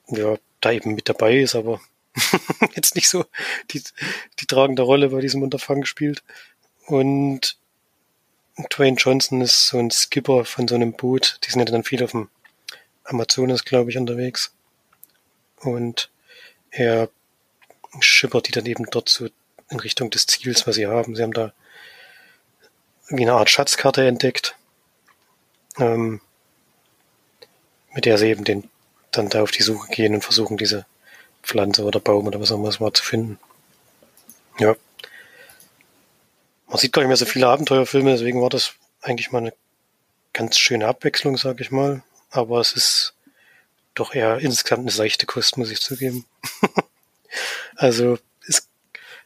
ja, 0.09 0.37
da 0.61 0.73
eben 0.73 0.95
mit 0.95 1.09
dabei 1.09 1.39
ist, 1.39 1.55
aber 1.55 1.81
jetzt 2.75 2.95
nicht 2.95 3.09
so 3.09 3.25
die, 3.71 3.83
die 4.41 4.47
tragende 4.47 4.83
Rolle 4.83 5.11
bei 5.11 5.21
diesem 5.21 5.43
Unterfangen 5.43 5.87
spielt. 5.87 6.23
Und 6.87 7.57
Dwayne 8.69 8.97
Johnson 8.97 9.41
ist 9.41 9.69
so 9.69 9.79
ein 9.79 9.91
Skipper 9.91 10.45
von 10.45 10.69
so 10.69 10.75
einem 10.75 10.93
Boot. 10.93 11.39
Die 11.45 11.51
sind 11.51 11.61
ja 11.61 11.65
dann 11.67 11.85
viel 11.85 12.03
auf 12.03 12.13
dem 12.13 12.29
Amazonas, 13.05 13.65
glaube 13.65 13.91
ich, 13.91 13.97
unterwegs. 13.97 14.53
Und 15.57 16.11
er 16.71 17.09
schippert 18.01 18.49
die 18.49 18.53
dann 18.53 18.67
eben 18.67 18.87
dort 18.91 19.09
so 19.09 19.29
in 19.71 19.81
Richtung 19.81 20.11
des 20.11 20.27
Ziels, 20.27 20.67
was 20.67 20.77
sie 20.77 20.87
haben. 20.87 21.15
Sie 21.15 21.23
haben 21.23 21.33
da 21.33 21.53
wie 23.09 23.23
eine 23.23 23.35
Art 23.35 23.51
Schatzkarte 23.51 24.07
entdeckt, 24.07 24.57
ähm, 25.79 26.21
mit 27.93 28.05
der 28.05 28.19
sie 28.19 28.29
eben 28.29 28.45
den, 28.45 28.71
dann 29.11 29.29
da 29.29 29.43
auf 29.43 29.51
die 29.51 29.63
Suche 29.63 29.89
gehen 29.89 30.15
und 30.15 30.23
versuchen, 30.23 30.57
diese 30.57 30.87
Pflanze 31.43 31.85
oder 31.85 32.01
Baum 32.01 32.27
oder 32.27 32.41
was 32.41 32.53
auch 32.53 32.57
immer 32.57 32.69
es 32.69 32.81
war 32.81 32.93
zu 32.95 33.05
finden. 33.05 33.39
Ja, 34.59 34.77
man 36.71 36.79
sieht 36.79 36.93
gar 36.93 37.03
nicht 37.03 37.09
mehr 37.09 37.17
so 37.17 37.27
viele 37.27 37.49
Abenteuerfilme, 37.49 38.13
deswegen 38.13 38.41
war 38.41 38.49
das 38.49 38.75
eigentlich 39.03 39.33
mal 39.33 39.39
eine 39.39 39.53
ganz 40.33 40.57
schöne 40.57 40.87
Abwechslung, 40.87 41.37
sag 41.37 41.61
ich 41.61 41.73
mal. 41.73 42.03
Aber 42.31 42.61
es 42.61 42.73
ist 42.73 43.15
doch 43.95 44.15
eher 44.15 44.39
insgesamt 44.39 44.83
eine 44.83 44.93
seichte 44.93 45.27
Kost, 45.27 45.59
muss 45.59 45.71
ich 45.71 45.81
zugeben. 45.81 46.25
also 47.77 48.19
ist 48.47 48.69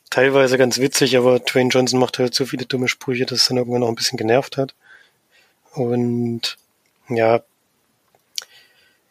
teilweise 0.08 0.56
ganz 0.56 0.78
witzig, 0.78 1.18
aber 1.18 1.38
Dwayne 1.38 1.68
Johnson 1.68 2.00
macht 2.00 2.18
halt 2.18 2.34
so 2.34 2.46
viele 2.46 2.64
dumme 2.64 2.88
Sprüche, 2.88 3.26
dass 3.26 3.40
es 3.40 3.48
dann 3.48 3.58
irgendwann 3.58 3.80
noch 3.80 3.88
ein 3.88 3.94
bisschen 3.94 4.16
genervt 4.16 4.56
hat. 4.56 4.74
Und 5.74 6.56
ja, 7.10 7.42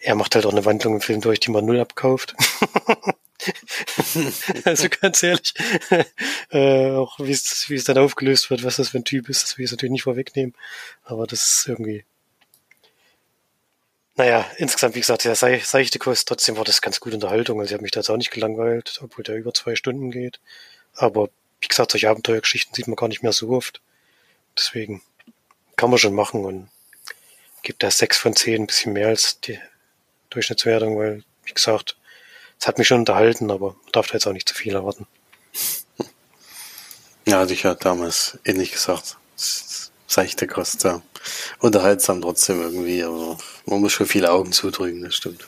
er 0.04 0.16
macht 0.16 0.36
halt 0.36 0.46
auch 0.46 0.52
eine 0.52 0.66
Wandlung 0.66 0.96
im 0.96 1.02
Film 1.02 1.22
durch, 1.22 1.40
die 1.40 1.52
man 1.52 1.66
null 1.66 1.80
abkauft. 1.80 2.36
also 4.66 4.88
ganz 4.90 5.24
ehrlich, 5.24 5.54
äh, 6.52 6.92
auch 6.92 7.20
wie 7.20 7.32
es, 7.32 7.70
wie 7.70 7.76
es 7.76 7.86
dann 7.86 7.98
aufgelöst 7.98 8.50
wird, 8.50 8.64
was 8.64 8.76
das 8.76 8.90
für 8.90 9.00
ein 9.00 9.06
Typ 9.06 9.30
ist, 9.30 9.44
das 9.44 9.58
will 9.58 9.66
ich 9.66 9.72
natürlich 9.72 9.94
nicht 9.94 10.04
vorwegnehmen. 10.04 10.54
Aber 11.04 11.26
das 11.26 11.44
ist 11.44 11.68
irgendwie. 11.68 12.04
Naja, 14.16 14.46
insgesamt, 14.58 14.96
wie 14.96 15.00
gesagt, 15.00 15.24
der 15.24 15.36
seichte 15.36 16.00
Kurs, 16.00 16.26
trotzdem 16.26 16.58
war 16.58 16.66
das 16.66 16.82
ganz 16.82 17.00
gute 17.00 17.16
Unterhaltung. 17.16 17.60
Also 17.60 17.70
ich 17.70 17.74
habe 17.74 17.84
mich 17.84 17.92
da 17.92 18.02
jetzt 18.02 18.10
auch 18.10 18.18
nicht 18.18 18.32
gelangweilt, 18.32 19.00
obwohl 19.02 19.24
der 19.24 19.38
über 19.38 19.54
zwei 19.54 19.76
Stunden 19.76 20.12
geht. 20.12 20.40
Aber 20.94 21.30
wie 21.62 21.68
gesagt, 21.68 21.92
solche 21.92 22.10
Abenteuergeschichten 22.10 22.76
sieht 22.76 22.88
man 22.88 22.96
gar 22.96 23.08
nicht 23.08 23.24
mehr 23.24 23.34
so 23.34 23.50
oft. 23.50 23.82
Deswegen 24.56 25.02
kann 25.78 25.90
man 25.90 25.98
schon 25.98 26.14
machen 26.14 26.46
und 26.46 26.70
gibt 27.64 27.82
da 27.82 27.90
sechs 27.90 28.18
von 28.18 28.36
zehn, 28.36 28.64
ein 28.64 28.68
bisschen 28.68 28.94
mehr 28.94 29.08
als 29.08 29.40
die 29.40 29.60
Durchschnittswertung, 30.34 30.98
weil, 30.98 31.24
wie 31.46 31.54
gesagt, 31.54 31.96
es 32.60 32.68
hat 32.68 32.78
mich 32.78 32.88
schon 32.88 33.00
unterhalten, 33.00 33.52
aber 33.52 33.72
man 33.72 33.92
darf 33.92 34.08
da 34.08 34.14
jetzt 34.14 34.28
auch 34.28 34.34
nicht 34.34 34.48
zu 34.48 34.56
viel 34.56 34.74
erwarten. 34.74 35.08
Ja, 37.26 37.46
ich 37.46 37.64
ja 37.64 37.74
damals 37.74 38.38
ähnlich 38.44 38.74
gesagt. 38.74 39.16
Seichte 40.08 40.46
Kost, 40.46 40.84
ja. 40.84 41.02
Unterhaltsam 41.60 42.22
trotzdem 42.22 42.62
irgendwie, 42.62 43.02
aber 43.02 43.38
man 43.66 43.80
muss 43.80 43.94
schon 43.94 44.08
viele 44.08 44.30
Augen 44.30 44.52
zudrücken, 44.52 45.04
das 45.04 45.16
stimmt. 45.16 45.48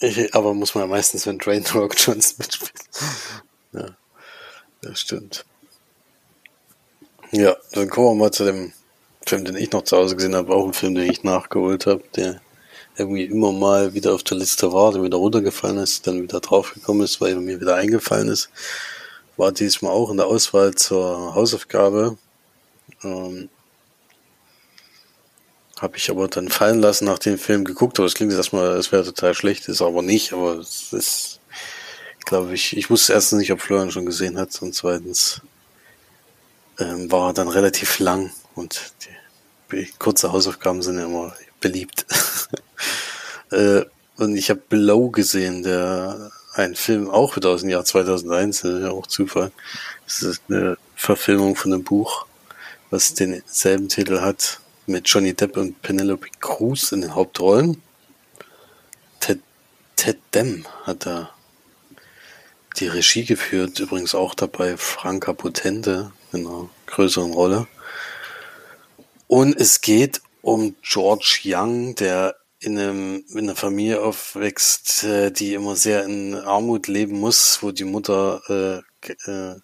Ich, 0.00 0.34
aber 0.34 0.54
muss 0.54 0.74
man 0.74 0.84
ja 0.84 0.88
meistens, 0.88 1.26
wenn 1.26 1.38
Drain 1.38 1.64
Rock 1.74 1.94
Johnson 1.98 2.36
mitspielt. 2.38 2.72
Ja, 3.72 3.88
das 4.82 5.00
stimmt. 5.00 5.44
Ja, 7.32 7.56
dann 7.72 7.90
kommen 7.90 8.06
wir 8.06 8.24
mal 8.24 8.30
zu 8.30 8.44
dem 8.44 8.72
Film, 9.26 9.44
den 9.44 9.56
ich 9.56 9.72
noch 9.72 9.82
zu 9.82 9.96
Hause 9.96 10.14
gesehen 10.14 10.36
habe, 10.36 10.54
auch 10.54 10.64
ein 10.64 10.72
Film, 10.72 10.94
den 10.94 11.10
ich 11.10 11.24
nachgeholt 11.24 11.86
habe, 11.86 12.04
der 12.14 12.40
irgendwie 12.96 13.24
immer 13.24 13.52
mal 13.52 13.94
wieder 13.94 14.14
auf 14.14 14.22
der 14.22 14.36
Liste 14.36 14.72
war, 14.72 14.92
dann 14.92 15.02
wieder 15.02 15.16
runtergefallen 15.16 15.78
ist, 15.78 16.06
dann 16.06 16.22
wieder 16.22 16.40
draufgekommen 16.40 17.02
ist, 17.02 17.20
weil 17.20 17.32
er 17.32 17.40
mir 17.40 17.60
wieder 17.60 17.74
eingefallen 17.74 18.28
ist. 18.28 18.50
War 19.36 19.52
diesmal 19.52 19.92
auch 19.92 20.10
in 20.10 20.16
der 20.16 20.26
Auswahl 20.26 20.74
zur 20.74 21.34
Hausaufgabe. 21.34 22.16
Ähm, 23.02 23.48
habe 25.80 25.96
ich 25.96 26.08
aber 26.10 26.28
dann 26.28 26.48
fallen 26.48 26.80
lassen 26.80 27.04
nach 27.04 27.18
dem 27.18 27.38
Film 27.38 27.64
geguckt, 27.64 27.98
aber 27.98 28.06
es 28.06 28.14
klingt 28.14 28.32
erstmal, 28.32 28.76
es 28.76 28.92
wäre 28.92 29.04
total 29.04 29.34
schlecht, 29.34 29.68
ist 29.68 29.82
aber 29.82 30.02
nicht, 30.02 30.32
aber 30.32 30.58
es 30.58 30.92
ist, 30.92 31.40
glaube 32.24 32.54
ich, 32.54 32.76
ich 32.76 32.90
wusste 32.90 33.12
erstens 33.12 33.40
nicht, 33.40 33.52
ob 33.52 33.60
Florian 33.60 33.90
schon 33.90 34.06
gesehen 34.06 34.38
hat 34.38 34.62
und 34.62 34.74
zweitens 34.74 35.42
ähm, 36.78 37.10
war 37.10 37.34
dann 37.34 37.48
relativ 37.48 37.98
lang 37.98 38.30
und 38.54 38.92
die, 39.72 39.86
kurze 39.98 40.32
Hausaufgaben 40.32 40.82
sind 40.82 40.98
ja 40.98 41.06
immer 41.06 41.34
beliebt. 41.60 42.06
äh, 43.54 43.84
und 44.16 44.36
ich 44.36 44.50
habe 44.50 44.62
Below 44.68 45.10
gesehen, 45.10 45.62
der 45.62 46.30
ein 46.54 46.74
Film 46.74 47.10
auch 47.10 47.36
wieder 47.36 47.50
aus 47.50 47.62
dem 47.62 47.70
Jahr 47.70 47.84
2001, 47.84 48.60
das 48.60 48.70
ist 48.70 48.82
ja 48.82 48.90
auch 48.90 49.06
Zufall. 49.06 49.50
Das 50.06 50.22
ist 50.22 50.42
eine 50.48 50.76
Verfilmung 50.94 51.56
von 51.56 51.72
einem 51.72 51.82
Buch, 51.82 52.26
was 52.90 53.14
denselben 53.14 53.88
Titel 53.88 54.20
hat, 54.20 54.60
mit 54.86 55.08
Johnny 55.08 55.34
Depp 55.34 55.56
und 55.56 55.80
Penelope 55.82 56.28
Cruz 56.40 56.92
in 56.92 57.00
den 57.00 57.14
Hauptrollen. 57.14 57.82
Ted, 59.18 59.40
Ted 59.96 60.18
Dem 60.34 60.64
hat 60.84 61.06
da 61.06 61.30
die 62.76 62.88
Regie 62.88 63.24
geführt, 63.24 63.80
übrigens 63.80 64.14
auch 64.14 64.34
dabei 64.34 64.76
Franka 64.76 65.32
Potente 65.32 66.12
in 66.32 66.46
einer 66.46 66.68
größeren 66.86 67.32
Rolle. 67.32 67.66
Und 69.26 69.58
es 69.58 69.80
geht 69.80 70.20
um 70.42 70.76
George 70.82 71.40
Young, 71.44 71.94
der 71.94 72.36
in, 72.64 72.78
einem, 72.78 73.24
in 73.30 73.38
einer 73.38 73.56
Familie 73.56 74.02
aufwächst, 74.02 75.04
äh, 75.04 75.30
die 75.30 75.54
immer 75.54 75.76
sehr 75.76 76.04
in 76.04 76.34
Armut 76.34 76.88
leben 76.88 77.18
muss, 77.18 77.62
wo 77.62 77.70
die 77.70 77.84
Mutter 77.84 78.82
äh, 79.06 79.10
äh, 79.30 79.56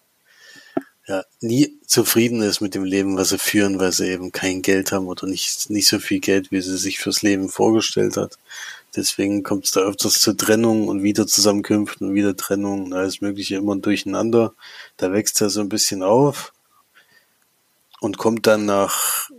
ja, 1.07 1.23
nie 1.41 1.79
zufrieden 1.85 2.41
ist 2.41 2.61
mit 2.61 2.75
dem 2.75 2.83
Leben, 2.83 3.17
was 3.17 3.29
sie 3.29 3.37
führen, 3.37 3.79
weil 3.79 3.91
sie 3.91 4.09
eben 4.09 4.31
kein 4.31 4.61
Geld 4.61 4.91
haben 4.91 5.07
oder 5.07 5.27
nicht, 5.27 5.69
nicht 5.69 5.87
so 5.87 5.99
viel 5.99 6.19
Geld, 6.19 6.51
wie 6.51 6.61
sie 6.61 6.77
sich 6.77 6.99
fürs 6.99 7.21
Leben 7.21 7.49
vorgestellt 7.49 8.17
hat. 8.17 8.37
Deswegen 8.95 9.43
kommt 9.43 9.65
es 9.65 9.71
da 9.71 9.81
öfters 9.81 10.19
zu 10.19 10.33
Trennungen 10.33 10.89
und 10.89 11.01
wieder 11.01 11.25
Zusammenkünften 11.25 12.09
und 12.09 12.13
wieder 12.15 12.35
Trennungen 12.35 12.85
und 12.85 12.93
alles 12.93 13.21
Mögliche 13.21 13.55
immer 13.55 13.75
durcheinander. 13.77 14.53
Da 14.97 15.11
wächst 15.11 15.41
er 15.41 15.49
so 15.49 15.61
ein 15.61 15.69
bisschen 15.69 16.03
auf 16.03 16.53
und 17.99 18.17
kommt 18.17 18.47
dann 18.47 18.65
nach, 18.65 19.29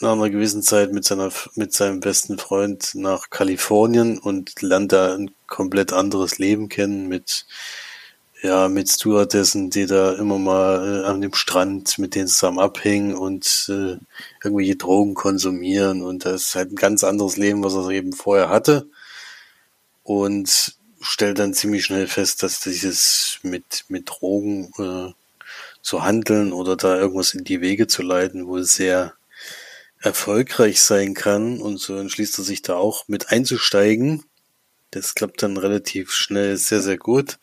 nach 0.00 0.12
einer 0.12 0.30
gewissen 0.30 0.62
Zeit 0.62 0.92
mit 0.92 1.04
seiner, 1.04 1.30
mit 1.54 1.72
seinem 1.72 2.00
besten 2.00 2.38
Freund 2.38 2.94
nach 2.94 3.30
Kalifornien 3.30 4.18
und 4.18 4.62
lernt 4.62 4.92
da 4.92 5.14
ein 5.14 5.30
komplett 5.46 5.92
anderes 5.92 6.38
Leben 6.38 6.68
kennen 6.68 7.06
mit, 7.06 7.46
ja, 8.42 8.68
mit 8.68 8.88
Stewardessen, 8.88 9.68
die 9.68 9.86
da 9.86 10.12
immer 10.14 10.38
mal 10.38 11.02
äh, 11.02 11.06
an 11.06 11.20
dem 11.20 11.34
Strand 11.34 11.98
mit 11.98 12.14
denen 12.14 12.28
zusammen 12.28 12.58
abhängen 12.58 13.14
und 13.14 13.66
äh, 13.68 13.98
irgendwelche 14.42 14.76
Drogen 14.76 15.14
konsumieren. 15.14 16.02
Und 16.02 16.24
das 16.24 16.42
ist 16.46 16.54
halt 16.54 16.72
ein 16.72 16.76
ganz 16.76 17.04
anderes 17.04 17.36
Leben, 17.36 17.62
was 17.62 17.74
er 17.74 17.90
eben 17.90 18.14
vorher 18.14 18.48
hatte. 18.48 18.88
Und 20.02 20.76
stellt 21.02 21.38
dann 21.38 21.54
ziemlich 21.54 21.84
schnell 21.84 22.06
fest, 22.06 22.42
dass 22.42 22.60
dieses 22.60 23.38
mit, 23.42 23.84
mit 23.88 24.08
Drogen 24.08 24.72
äh, 24.78 25.12
zu 25.82 26.02
handeln 26.04 26.52
oder 26.52 26.76
da 26.76 26.96
irgendwas 26.98 27.34
in 27.34 27.44
die 27.44 27.60
Wege 27.60 27.86
zu 27.86 28.02
leiten, 28.02 28.46
wohl 28.46 28.64
sehr 28.64 29.14
erfolgreich 30.00 30.80
sein 30.80 31.14
kann. 31.14 31.60
Und 31.60 31.78
so 31.78 31.96
entschließt 31.96 32.38
er 32.38 32.44
sich 32.44 32.62
da 32.62 32.76
auch 32.76 33.08
mit 33.08 33.30
einzusteigen. 33.30 34.24
Das 34.90 35.14
klappt 35.14 35.42
dann 35.42 35.56
relativ 35.56 36.12
schnell 36.12 36.56
sehr, 36.56 36.80
sehr 36.80 36.98
gut. 36.98 37.38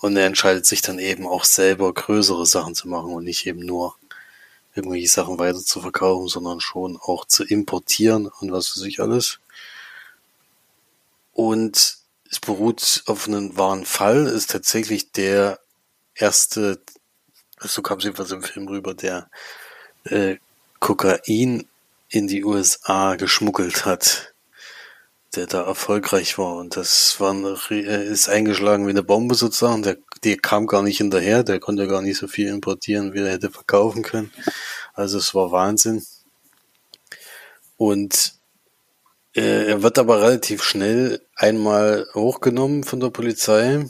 Und 0.00 0.16
er 0.16 0.26
entscheidet 0.26 0.66
sich 0.66 0.82
dann 0.82 0.98
eben 0.98 1.26
auch 1.26 1.44
selber 1.44 1.92
größere 1.92 2.46
Sachen 2.46 2.74
zu 2.74 2.88
machen 2.88 3.12
und 3.12 3.24
nicht 3.24 3.46
eben 3.46 3.60
nur 3.60 3.96
irgendwelche 4.74 5.08
Sachen 5.08 5.38
weiter 5.38 5.60
zu 5.60 5.80
verkaufen, 5.80 6.28
sondern 6.28 6.60
schon 6.60 6.98
auch 7.00 7.24
zu 7.24 7.44
importieren 7.44 8.26
und 8.26 8.52
was 8.52 8.68
für 8.68 8.80
sich 8.80 9.00
alles. 9.00 9.38
Und 11.32 11.98
es 12.30 12.40
beruht 12.40 13.04
auf 13.06 13.28
einem 13.28 13.56
wahren 13.56 13.86
Fall, 13.86 14.26
ist 14.26 14.50
tatsächlich 14.50 15.12
der 15.12 15.60
erste 16.14 16.80
so 17.68 17.82
kam 17.82 17.98
es 17.98 18.04
jedenfalls 18.04 18.30
im 18.30 18.42
Film 18.42 18.68
rüber, 18.68 18.94
der 18.94 19.28
äh, 20.04 20.36
Kokain 20.80 21.66
in 22.14 22.28
die 22.28 22.44
USA 22.44 23.16
geschmuggelt 23.16 23.84
hat, 23.84 24.34
der 25.34 25.46
da 25.46 25.62
erfolgreich 25.64 26.38
war. 26.38 26.56
Und 26.56 26.76
das 26.76 27.18
war 27.18 27.32
eine, 27.32 27.58
äh, 27.70 28.06
ist 28.06 28.28
eingeschlagen 28.28 28.86
wie 28.86 28.90
eine 28.90 29.02
Bombe 29.02 29.34
sozusagen. 29.34 29.82
Der, 29.82 29.96
der 30.22 30.36
kam 30.36 30.68
gar 30.68 30.82
nicht 30.82 30.98
hinterher, 30.98 31.42
der 31.42 31.58
konnte 31.58 31.88
gar 31.88 32.02
nicht 32.02 32.16
so 32.16 32.28
viel 32.28 32.48
importieren, 32.48 33.14
wie 33.14 33.18
er 33.18 33.32
hätte 33.32 33.50
verkaufen 33.50 34.02
können. 34.02 34.32
Also 34.92 35.18
es 35.18 35.34
war 35.34 35.50
Wahnsinn. 35.50 36.04
Und 37.76 38.34
äh, 39.34 39.66
er 39.66 39.82
wird 39.82 39.98
aber 39.98 40.22
relativ 40.22 40.62
schnell 40.62 41.20
einmal 41.34 42.06
hochgenommen 42.14 42.84
von 42.84 43.00
der 43.00 43.10
Polizei 43.10 43.86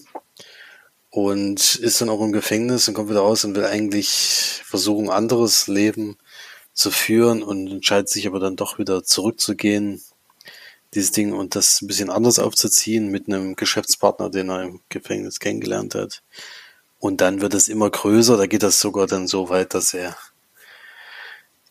und 1.10 1.74
ist 1.76 2.00
dann 2.00 2.08
auch 2.08 2.22
im 2.22 2.32
Gefängnis 2.32 2.88
und 2.88 2.94
kommt 2.94 3.10
wieder 3.10 3.20
raus 3.20 3.44
und 3.44 3.54
will 3.54 3.66
eigentlich 3.66 4.62
versuchen, 4.64 5.10
anderes 5.10 5.68
Leben 5.68 6.16
zu 6.74 6.90
führen 6.90 7.42
und 7.42 7.68
entscheidet 7.68 8.08
sich 8.08 8.26
aber 8.26 8.40
dann 8.40 8.56
doch 8.56 8.78
wieder 8.78 9.04
zurückzugehen, 9.04 10.02
dieses 10.94 11.12
Ding 11.12 11.32
und 11.32 11.54
das 11.54 11.80
ein 11.80 11.86
bisschen 11.86 12.10
anders 12.10 12.38
aufzuziehen 12.38 13.08
mit 13.08 13.28
einem 13.28 13.56
Geschäftspartner, 13.56 14.30
den 14.30 14.50
er 14.50 14.62
im 14.62 14.80
Gefängnis 14.88 15.40
kennengelernt 15.40 15.94
hat. 15.94 16.22
Und 17.00 17.20
dann 17.20 17.40
wird 17.40 17.54
es 17.54 17.68
immer 17.68 17.90
größer, 17.90 18.36
da 18.36 18.46
geht 18.46 18.62
das 18.62 18.80
sogar 18.80 19.06
dann 19.06 19.26
so 19.26 19.48
weit, 19.48 19.74
dass 19.74 19.94
er 19.94 20.16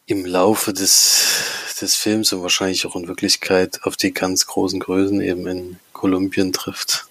im 0.06 0.26
Laufe 0.26 0.74
des, 0.74 1.76
des 1.80 1.96
Films 1.96 2.34
und 2.34 2.42
wahrscheinlich 2.42 2.86
auch 2.86 2.96
in 2.96 3.08
Wirklichkeit 3.08 3.80
auf 3.84 3.96
die 3.96 4.14
ganz 4.14 4.46
großen 4.46 4.80
Größen 4.80 5.22
eben 5.22 5.48
in 5.48 5.80
Kolumbien 5.94 6.52
trifft 6.52 7.08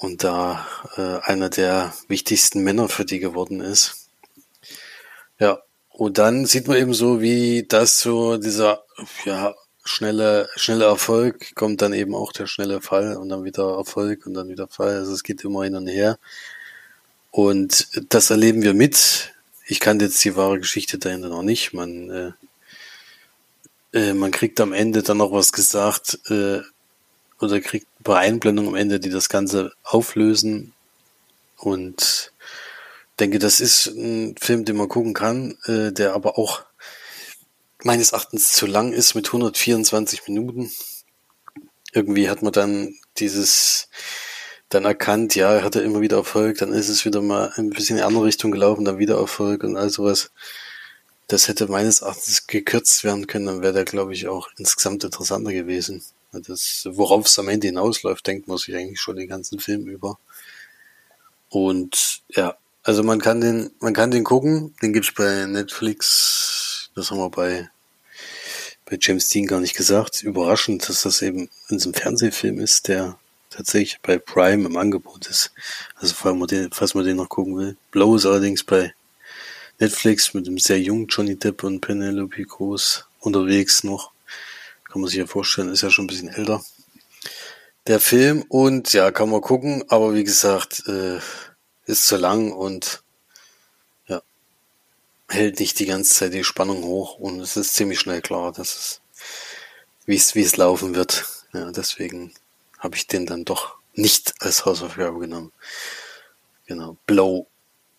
und 0.00 0.24
da 0.24 0.66
äh, 0.96 1.20
einer 1.30 1.50
der 1.50 1.94
wichtigsten 2.08 2.62
Männer 2.62 2.88
für 2.88 3.04
die 3.04 3.18
geworden 3.18 3.60
ist. 3.60 4.08
Ja, 5.38 5.62
und 5.90 6.18
dann 6.18 6.46
sieht 6.46 6.68
man 6.68 6.78
eben 6.78 6.94
so, 6.94 7.20
wie 7.20 7.66
das 7.68 8.00
so 8.00 8.36
dieser 8.38 8.84
ja 9.24 9.54
schnelle 9.84 10.48
schnelle 10.56 10.84
Erfolg 10.84 11.54
kommt 11.54 11.82
dann 11.82 11.92
eben 11.92 12.14
auch 12.14 12.32
der 12.32 12.46
schnelle 12.46 12.80
Fall 12.80 13.16
und 13.16 13.28
dann 13.28 13.44
wieder 13.44 13.76
Erfolg 13.76 14.26
und 14.26 14.34
dann 14.34 14.48
wieder 14.48 14.68
Fall. 14.68 14.96
Also 14.96 15.12
es 15.12 15.22
geht 15.22 15.44
immer 15.44 15.64
hin 15.64 15.76
und 15.76 15.86
her. 15.86 16.18
Und 17.30 17.88
das 18.12 18.30
erleben 18.30 18.62
wir 18.62 18.74
mit. 18.74 19.32
Ich 19.66 19.80
kannte 19.80 20.06
jetzt 20.06 20.24
die 20.24 20.36
wahre 20.36 20.58
Geschichte 20.58 20.98
dahinter 20.98 21.28
noch 21.28 21.42
nicht. 21.42 21.72
Man 21.72 22.10
äh, 22.10 22.32
äh, 23.92 24.14
man 24.14 24.30
kriegt 24.30 24.60
am 24.60 24.72
Ende 24.72 25.02
dann 25.02 25.18
noch 25.18 25.32
was 25.32 25.52
gesagt 25.52 26.18
äh, 26.30 26.60
oder 27.40 27.60
kriegt 27.60 27.86
ein 28.00 28.04
paar 28.04 28.18
Einblendungen 28.18 28.70
am 28.70 28.76
Ende, 28.76 29.00
die 29.00 29.10
das 29.10 29.28
Ganze 29.28 29.72
auflösen. 29.82 30.72
Und 31.56 32.32
denke, 33.20 33.38
das 33.38 33.60
ist 33.60 33.86
ein 33.86 34.34
Film, 34.40 34.64
den 34.64 34.76
man 34.76 34.88
gucken 34.88 35.14
kann, 35.14 35.58
äh, 35.66 35.92
der 35.92 36.14
aber 36.14 36.38
auch 36.38 36.64
meines 37.82 38.12
Erachtens 38.12 38.52
zu 38.52 38.66
lang 38.66 38.92
ist 38.92 39.14
mit 39.14 39.26
124 39.26 40.26
Minuten. 40.28 40.70
Irgendwie 41.92 42.28
hat 42.28 42.42
man 42.42 42.52
dann 42.52 42.94
dieses 43.18 43.88
dann 44.68 44.84
erkannt, 44.84 45.34
ja, 45.34 45.52
er 45.52 45.64
hatte 45.64 45.80
immer 45.80 46.00
wieder 46.00 46.18
Erfolg, 46.18 46.58
dann 46.58 46.72
ist 46.72 46.88
es 46.88 47.04
wieder 47.04 47.20
mal 47.20 47.52
ein 47.56 47.70
bisschen 47.70 47.96
in 47.96 48.02
eine 48.02 48.08
andere 48.08 48.26
Richtung 48.26 48.52
gelaufen, 48.52 48.84
dann 48.84 48.98
wieder 48.98 49.16
Erfolg 49.16 49.64
und 49.64 49.76
all 49.76 49.90
sowas. 49.90 50.30
Das 51.26 51.48
hätte 51.48 51.66
meines 51.66 52.02
Erachtens 52.02 52.46
gekürzt 52.46 53.02
werden 53.02 53.26
können, 53.26 53.46
dann 53.46 53.62
wäre 53.62 53.72
der, 53.72 53.84
glaube 53.84 54.14
ich, 54.14 54.28
auch 54.28 54.48
insgesamt 54.58 55.02
interessanter 55.02 55.52
gewesen. 55.52 56.02
Das, 56.32 56.86
worauf 56.88 57.26
es 57.26 57.38
am 57.40 57.48
Ende 57.48 57.66
hinausläuft, 57.66 58.24
denkt 58.26 58.46
man 58.46 58.58
sich 58.58 58.74
eigentlich 58.76 59.00
schon 59.00 59.16
den 59.16 59.28
ganzen 59.28 59.58
Film 59.58 59.88
über. 59.88 60.18
Und 61.48 62.22
ja, 62.28 62.56
also 62.82 63.02
man 63.02 63.20
kann 63.20 63.40
den, 63.40 63.70
man 63.80 63.92
kann 63.92 64.10
den 64.10 64.24
gucken, 64.24 64.74
den 64.82 64.92
gibt's 64.92 65.12
bei 65.12 65.46
Netflix, 65.46 66.90
das 66.94 67.10
haben 67.10 67.18
wir 67.18 67.30
bei, 67.30 67.68
bei 68.86 68.96
James 69.00 69.28
Dean 69.28 69.46
gar 69.46 69.60
nicht 69.60 69.76
gesagt. 69.76 70.22
Überraschend, 70.22 70.88
dass 70.88 71.02
das 71.02 71.22
eben 71.22 71.48
in 71.68 71.78
so 71.78 71.90
einem 71.90 71.94
Fernsehfilm 71.94 72.58
ist, 72.58 72.88
der 72.88 73.18
tatsächlich 73.50 74.00
bei 74.00 74.18
Prime 74.18 74.66
im 74.66 74.76
Angebot 74.76 75.26
ist. 75.26 75.52
Also 75.96 76.14
falls 76.14 76.36
man 76.36 76.48
den, 76.48 76.70
falls 76.72 76.94
man 76.94 77.04
den 77.04 77.16
noch 77.16 77.28
gucken 77.28 77.56
will. 77.56 77.76
Blow 77.90 78.16
ist 78.16 78.26
allerdings 78.26 78.64
bei 78.64 78.94
Netflix 79.78 80.34
mit 80.34 80.46
einem 80.46 80.58
sehr 80.58 80.80
jungen 80.80 81.06
Johnny 81.08 81.36
Depp 81.36 81.64
und 81.64 81.80
Penelope 81.80 82.44
Cruz 82.44 83.06
unterwegs 83.20 83.84
noch. 83.84 84.12
Kann 84.84 85.00
man 85.00 85.08
sich 85.08 85.18
ja 85.18 85.26
vorstellen, 85.26 85.72
ist 85.72 85.82
ja 85.82 85.90
schon 85.90 86.04
ein 86.04 86.08
bisschen 86.08 86.28
älter. 86.28 86.62
Der 87.86 88.00
Film 88.00 88.44
und 88.48 88.92
ja, 88.92 89.10
kann 89.10 89.30
man 89.30 89.40
gucken, 89.40 89.84
aber 89.88 90.14
wie 90.14 90.24
gesagt, 90.24 90.86
äh, 90.86 91.18
ist 91.90 92.06
zu 92.06 92.16
lang 92.16 92.52
und 92.52 93.02
ja, 94.06 94.22
hält 95.28 95.60
nicht 95.60 95.78
die 95.78 95.86
ganze 95.86 96.14
Zeit 96.14 96.32
die 96.32 96.44
Spannung 96.44 96.84
hoch 96.84 97.18
und 97.18 97.40
es 97.40 97.56
ist 97.56 97.74
ziemlich 97.74 98.00
schnell 98.00 98.22
klar, 98.22 98.52
dass 98.52 98.76
es, 98.76 99.00
wie 100.06 100.16
es, 100.16 100.34
wie 100.34 100.42
es 100.42 100.56
laufen 100.56 100.94
wird. 100.94 101.26
Ja, 101.52 101.70
deswegen 101.70 102.32
habe 102.78 102.96
ich 102.96 103.06
den 103.06 103.26
dann 103.26 103.44
doch 103.44 103.76
nicht 103.94 104.34
als 104.40 104.64
Hausaufgabe 104.64 105.18
genommen. 105.18 105.52
Genau. 106.66 106.96
Blow 107.06 107.46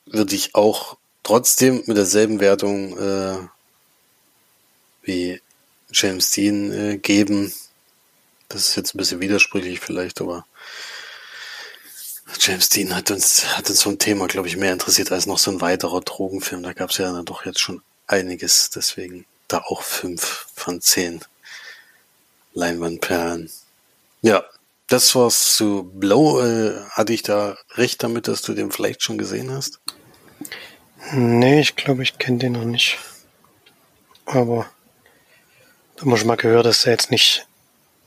würde 0.06 0.36
ich 0.36 0.56
auch 0.56 0.98
trotzdem 1.24 1.84
mit 1.86 1.98
derselben 1.98 2.40
Wertung 2.40 2.98
äh, 2.98 3.48
wie 5.04 5.42
James 5.92 6.32
Dean 6.32 6.72
äh, 6.72 6.98
geben. 6.98 7.54
Das 8.50 8.70
ist 8.70 8.76
jetzt 8.76 8.96
ein 8.96 8.98
bisschen 8.98 9.22
widersprüchlich 9.22 9.80
vielleicht, 9.80 10.22
aber 10.22 10.46
James 12.40 12.70
Dean 12.70 12.96
hat 12.96 13.12
uns, 13.12 13.58
hat 13.58 13.70
uns 13.70 13.82
so 13.82 13.90
ein 13.90 14.00
Thema, 14.00 14.28
glaube 14.28 14.48
ich, 14.48 14.58
mehr 14.58 14.74
interessiert 14.74 15.12
als 15.12 15.26
noch 15.26 15.38
so 15.38 15.52
ein 15.52 15.62
weiterer 15.62 16.02
Drogenfilm. 16.02 16.64
Da 16.64 16.74
gab 16.74 16.90
es 16.90 16.98
ja 16.98 17.12
dann 17.12 17.26
doch 17.26 17.46
jetzt 17.46 17.60
schon 17.60 17.82
einiges, 18.08 18.70
deswegen 18.70 19.26
da 19.48 19.60
auch 19.60 19.84
fünf 19.84 20.48
von 20.56 20.82
zehn 20.82 21.22
Leinwandperlen. 22.54 23.52
Ja, 24.22 24.44
das 24.88 25.16
war's 25.16 25.56
zu 25.56 25.84
Blow. 25.94 26.42
Äh, 26.42 26.82
hatte 26.90 27.14
ich 27.14 27.24
da 27.24 27.58
recht 27.76 28.04
damit, 28.04 28.28
dass 28.28 28.42
du 28.42 28.54
den 28.54 28.72
vielleicht 28.72 29.04
schon 29.04 29.18
gesehen 29.18 29.52
hast? 29.52 29.80
Nee, 31.14 31.62
ich 31.62 31.76
glaube, 31.76 32.04
ich 32.04 32.18
kenne 32.18 32.40
den 32.40 32.54
noch 32.54 32.66
nicht. 32.66 32.98
Aber 34.26 34.70
da 35.98 36.06
muss 36.06 36.22
ich 36.22 36.26
mal 36.26 36.36
gehört, 36.36 36.66
dass 36.66 36.86
er 36.86 36.94
jetzt 36.94 37.12
nicht 37.12 37.46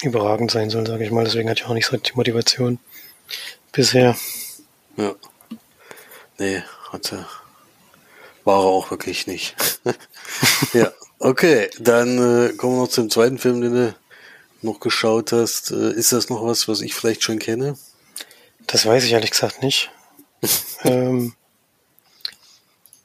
überragend 0.02 0.50
sein 0.50 0.70
soll, 0.70 0.86
sage 0.86 1.04
ich 1.04 1.10
mal. 1.10 1.24
Deswegen 1.24 1.48
hatte 1.48 1.62
ich 1.62 1.68
auch 1.68 1.74
nicht 1.74 1.86
so 1.86 1.96
die 1.96 2.12
Motivation 2.14 2.78
bisher. 3.74 4.16
Ja. 4.96 5.14
Nee, 6.38 6.62
hatte. 6.90 7.26
War 8.44 8.60
er 8.60 8.66
auch 8.66 8.90
wirklich 8.90 9.26
nicht. 9.26 9.54
ja, 10.72 10.92
okay. 11.18 11.70
Dann 11.78 12.18
äh, 12.18 12.52
kommen 12.54 12.76
wir 12.76 12.82
noch 12.82 12.88
zum 12.88 13.10
zweiten 13.10 13.38
Film, 13.38 13.60
den 13.60 13.74
du 13.74 13.94
noch 14.62 14.80
geschaut 14.80 15.32
hast. 15.32 15.70
Äh, 15.70 15.92
ist 15.92 16.12
das 16.12 16.28
noch 16.28 16.44
was, 16.44 16.68
was 16.68 16.80
ich 16.80 16.94
vielleicht 16.94 17.22
schon 17.22 17.38
kenne? 17.38 17.76
Das 18.66 18.86
weiß 18.86 19.04
ich 19.04 19.12
ehrlich 19.12 19.30
gesagt 19.30 19.62
nicht. 19.62 19.90
ähm, 20.84 21.34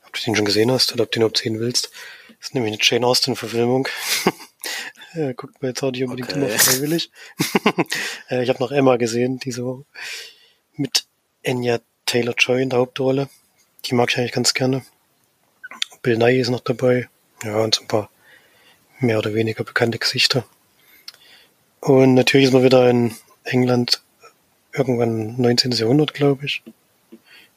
ob 0.06 0.14
du 0.14 0.22
den 0.22 0.36
schon 0.36 0.46
gesehen 0.46 0.72
hast 0.72 0.94
oder 0.94 1.04
ob 1.04 1.12
du 1.12 1.20
den 1.20 1.36
sehen 1.36 1.60
willst. 1.60 1.92
Das 2.40 2.50
ist 2.50 2.56
nämlich 2.56 2.74
eine 2.74 2.82
Jane 2.82 3.06
Austen-Verfilmung. 3.06 3.88
äh, 5.14 5.34
guckt 5.34 5.62
mir 5.62 5.70
jetzt 5.70 5.84
auch 5.84 5.92
nicht 5.92 6.04
unbedingt 6.04 6.30
okay. 6.30 6.40
immer 6.40 6.50
freiwillig. 6.50 7.12
äh, 8.30 8.44
ich 8.44 8.50
habe 8.50 8.60
noch 8.60 8.72
Emma 8.72 8.98
gesehen, 8.98 9.40
die 9.40 9.52
so 9.52 9.86
mit 10.80 11.06
Enya 11.44 11.80
Taylor-Joy 12.06 12.64
in 12.64 12.70
der 12.70 12.80
Hauptrolle. 12.80 13.30
Die 13.86 13.94
mag 13.94 14.10
ich 14.10 14.18
eigentlich 14.18 14.32
ganz 14.32 14.54
gerne. 14.54 14.84
Bill 16.02 16.18
Nye 16.18 16.40
ist 16.40 16.50
noch 16.50 16.62
dabei. 16.62 17.10
Ja, 17.44 17.58
und 17.58 17.76
so 17.76 17.82
ein 17.82 17.88
paar 17.88 18.10
mehr 19.00 19.20
oder 19.20 19.34
weniger 19.34 19.64
bekannte 19.64 20.00
Gesichter. 20.00 20.46
Und 21.82 22.14
natürlich 22.14 22.48
ist 22.48 22.54
man 22.54 22.64
wieder 22.64 22.90
in 22.90 23.16
England 23.44 24.02
irgendwann 24.74 25.40
19. 25.40 25.72
Jahrhundert, 25.72 26.14
glaube 26.14 26.46
ich. 26.46 26.64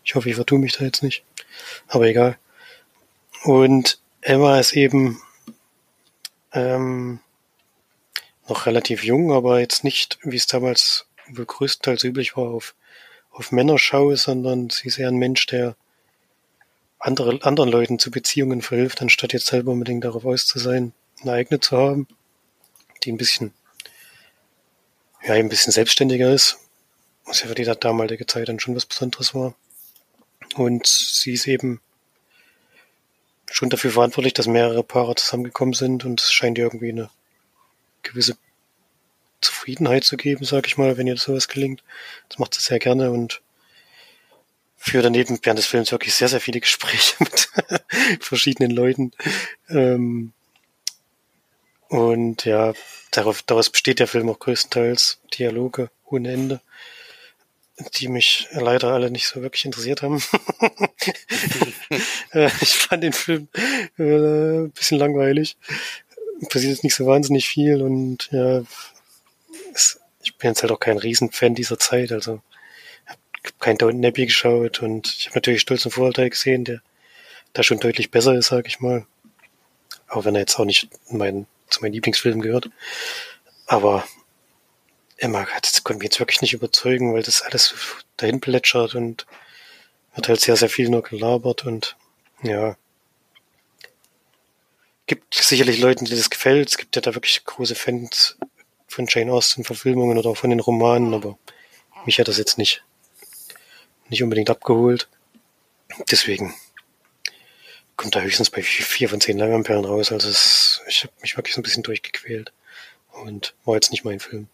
Ich 0.04 0.14
hoffe, 0.14 0.28
ich 0.28 0.36
vertue 0.36 0.58
mich 0.58 0.72
da 0.72 0.84
jetzt 0.84 1.02
nicht. 1.02 1.24
Aber 1.88 2.06
egal. 2.06 2.38
Und 3.44 4.00
Emma 4.20 4.58
ist 4.58 4.72
eben 4.72 5.20
ähm, 6.52 7.20
noch 8.48 8.66
relativ 8.66 9.04
jung, 9.04 9.32
aber 9.32 9.60
jetzt 9.60 9.84
nicht, 9.84 10.18
wie 10.22 10.36
es 10.36 10.46
damals 10.46 11.06
wohl 11.28 11.46
größtenteils 11.46 12.04
üblich 12.04 12.36
war, 12.36 12.48
auf, 12.48 12.74
auf 13.32 13.52
Männerschau, 13.52 14.14
sondern 14.14 14.70
sie 14.70 14.88
ist 14.88 14.98
eher 14.98 15.08
ein 15.08 15.16
Mensch, 15.16 15.46
der 15.46 15.76
andere, 16.98 17.42
anderen 17.42 17.70
Leuten 17.70 17.98
zu 17.98 18.10
Beziehungen 18.10 18.62
verhilft, 18.62 19.02
anstatt 19.02 19.32
jetzt 19.32 19.46
selber 19.46 19.72
unbedingt 19.72 20.04
darauf 20.04 20.24
aus 20.24 20.46
zu 20.46 20.58
sein, 20.58 20.92
eine 21.22 21.32
eigene 21.32 21.60
zu 21.60 21.76
haben, 21.76 22.06
die 23.02 23.12
ein 23.12 23.18
bisschen 23.18 23.52
ja, 25.24 25.34
ein 25.34 25.48
bisschen 25.48 25.72
selbstständiger 25.72 26.32
ist, 26.32 26.58
was 27.24 27.40
ja 27.40 27.48
für 27.48 27.54
die 27.54 27.64
damalige 27.64 28.26
Zeit 28.26 28.48
dann 28.48 28.60
schon 28.60 28.74
was 28.74 28.86
Besonderes 28.86 29.34
war. 29.34 29.54
Und 30.56 30.86
sie 30.86 31.32
ist 31.32 31.46
eben 31.46 31.80
schon 33.50 33.70
dafür 33.70 33.92
verantwortlich, 33.92 34.34
dass 34.34 34.46
mehrere 34.46 34.82
Paare 34.82 35.14
zusammengekommen 35.14 35.74
sind 35.74 36.04
und 36.04 36.20
es 36.20 36.32
scheint 36.32 36.58
irgendwie 36.58 36.90
eine 36.90 37.10
gewisse 38.02 38.36
Zufriedenheit 39.42 40.04
zu 40.04 40.16
geben, 40.16 40.44
sag 40.44 40.66
ich 40.66 40.78
mal, 40.78 40.96
wenn 40.96 41.06
ihr 41.06 41.16
sowas 41.16 41.48
gelingt. 41.48 41.82
Das 42.28 42.38
macht 42.38 42.54
sie 42.54 42.60
sehr 42.60 42.78
gerne 42.78 43.10
und 43.10 43.42
führt 44.76 45.04
daneben 45.04 45.38
während 45.42 45.58
des 45.58 45.66
Films 45.66 45.92
wirklich 45.92 46.14
sehr, 46.14 46.28
sehr 46.28 46.40
viele 46.40 46.60
Gespräche 46.60 47.14
mit 47.20 47.48
verschiedenen 48.20 48.72
Leuten. 48.72 49.12
Ähm, 49.68 50.32
und 51.88 52.46
ja, 52.46 52.72
darauf, 53.10 53.42
daraus 53.42 53.70
besteht 53.70 54.00
der 54.00 54.08
Film 54.08 54.28
auch 54.28 54.38
größtenteils. 54.38 55.20
Dialoge 55.38 55.90
ohne 56.06 56.32
Ende, 56.32 56.60
die 57.94 58.08
mich 58.08 58.48
leider 58.52 58.88
alle 58.88 59.10
nicht 59.10 59.28
so 59.28 59.42
wirklich 59.42 59.64
interessiert 59.64 60.02
haben. 60.02 60.22
Äh, 62.32 62.48
ich 62.62 62.72
fand 62.74 63.04
den 63.04 63.12
Film 63.12 63.48
äh, 63.98 64.62
ein 64.64 64.70
bisschen 64.70 64.96
langweilig. 64.96 65.58
Passiert 66.48 66.72
jetzt 66.72 66.82
nicht 66.82 66.94
so 66.94 67.04
wahnsinnig 67.04 67.46
viel 67.46 67.82
und 67.82 68.30
ja, 68.32 68.62
ich 70.22 70.36
bin 70.36 70.50
jetzt 70.50 70.62
halt 70.62 70.72
auch 70.72 70.80
kein 70.80 70.98
Riesenfan 70.98 71.54
dieser 71.54 71.78
Zeit, 71.78 72.12
also 72.12 72.42
habe 73.06 73.20
kein 73.58 73.78
Downton 73.78 74.04
Abbey 74.04 74.26
geschaut 74.26 74.80
und 74.80 75.08
ich 75.18 75.26
habe 75.26 75.36
natürlich 75.36 75.60
Stolz 75.60 75.84
und 75.84 75.92
Vorurteil 75.92 76.30
gesehen, 76.30 76.64
der 76.64 76.82
da 77.52 77.62
schon 77.62 77.80
deutlich 77.80 78.10
besser 78.10 78.34
ist, 78.34 78.46
sag 78.46 78.66
ich 78.66 78.80
mal. 78.80 79.06
Auch 80.08 80.24
wenn 80.24 80.34
er 80.34 80.40
jetzt 80.40 80.58
auch 80.58 80.64
nicht 80.64 80.88
mein 81.10 81.46
zu 81.72 81.80
meinen 81.80 81.92
Lieblingsfilmen 81.92 82.42
gehört. 82.42 82.70
Aber 83.66 84.04
Emma 85.16 85.46
das 85.62 85.82
konnte 85.84 85.98
mich 85.98 86.06
jetzt 86.06 86.20
wirklich 86.20 86.42
nicht 86.42 86.52
überzeugen, 86.52 87.14
weil 87.14 87.22
das 87.22 87.42
alles 87.42 87.74
dahin 88.16 88.40
plätschert 88.40 88.94
und 88.94 89.26
wird 90.14 90.28
halt 90.28 90.40
sehr, 90.40 90.56
sehr 90.56 90.68
viel 90.68 90.88
nur 90.88 91.02
gelabert 91.02 91.64
und 91.64 91.96
ja. 92.42 92.76
Gibt 95.06 95.34
sicherlich 95.34 95.78
Leuten, 95.78 96.04
die 96.04 96.14
das 96.14 96.30
gefällt. 96.30 96.68
Es 96.68 96.76
gibt 96.76 96.96
ja 96.96 97.02
da 97.02 97.14
wirklich 97.14 97.44
große 97.44 97.74
Fans 97.74 98.36
von 98.92 99.06
Jane 99.08 99.32
Austen 99.32 99.64
Verfilmungen 99.64 100.18
oder 100.18 100.30
auch 100.30 100.36
von 100.36 100.50
den 100.50 100.60
Romanen, 100.60 101.14
aber 101.14 101.38
mich 102.04 102.18
hat 102.18 102.28
das 102.28 102.38
jetzt 102.38 102.58
nicht, 102.58 102.84
nicht 104.08 104.22
unbedingt 104.22 104.50
abgeholt. 104.50 105.08
Deswegen 106.10 106.54
kommt 107.96 108.14
da 108.16 108.20
höchstens 108.20 108.50
bei 108.50 108.62
vier 108.62 109.08
von 109.08 109.20
zehn 109.20 109.38
Langamperen 109.38 109.84
raus. 109.84 110.12
Also 110.12 110.28
es, 110.28 110.82
ich 110.88 111.04
habe 111.04 111.12
mich 111.22 111.36
wirklich 111.36 111.54
so 111.54 111.60
ein 111.60 111.62
bisschen 111.62 111.82
durchgequält 111.82 112.52
und 113.12 113.54
war 113.64 113.74
jetzt 113.74 113.90
nicht 113.90 114.04
mein 114.04 114.20
Film. 114.20 114.48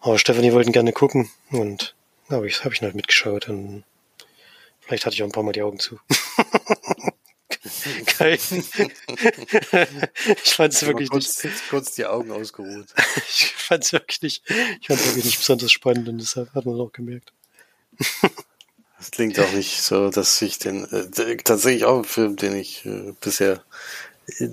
Aber 0.00 0.18
Stefanie 0.18 0.52
wollten 0.52 0.72
gerne 0.72 0.92
gucken 0.92 1.30
und 1.50 1.94
habe 2.28 2.46
ich, 2.46 2.64
hab 2.64 2.72
ich 2.72 2.82
halt 2.82 2.94
mitgeschaut 2.94 3.48
und 3.48 3.84
vielleicht 4.80 5.06
hatte 5.06 5.14
ich 5.14 5.22
auch 5.22 5.26
ein 5.26 5.32
paar 5.32 5.42
Mal 5.42 5.52
die 5.52 5.62
Augen 5.62 5.78
zu. 5.78 5.98
Geil. 8.18 8.38
ich 10.44 10.54
fand 10.54 10.72
es 10.74 10.86
wirklich 10.86 11.08
kurz, 11.08 11.42
nicht. 11.44 11.68
kurz 11.70 11.94
die 11.94 12.06
Augen 12.06 12.30
ausgeruht. 12.30 12.86
Ich 13.28 13.52
fand 13.68 13.84
es 13.84 13.92
wirklich 13.92 14.20
nicht. 14.20 14.42
Ich 14.80 14.88
fand 14.88 15.04
wirklich 15.06 15.24
nicht 15.24 15.38
besonders 15.38 15.72
spannend 15.72 16.08
und 16.08 16.18
deshalb 16.18 16.52
hat 16.54 16.66
man 16.66 16.78
auch 16.78 16.92
gemerkt. 16.92 17.32
Das 18.98 19.10
klingt 19.10 19.38
auch 19.40 19.52
nicht 19.52 19.80
so, 19.80 20.10
dass 20.10 20.42
ich 20.42 20.58
den 20.58 20.84
äh, 20.92 21.36
tatsächlich 21.38 21.84
auch 21.84 21.98
ein 21.98 22.04
Film, 22.04 22.36
den 22.36 22.54
ich 22.54 22.84
äh, 22.84 23.14
bisher 23.20 23.64
äh, 24.38 24.50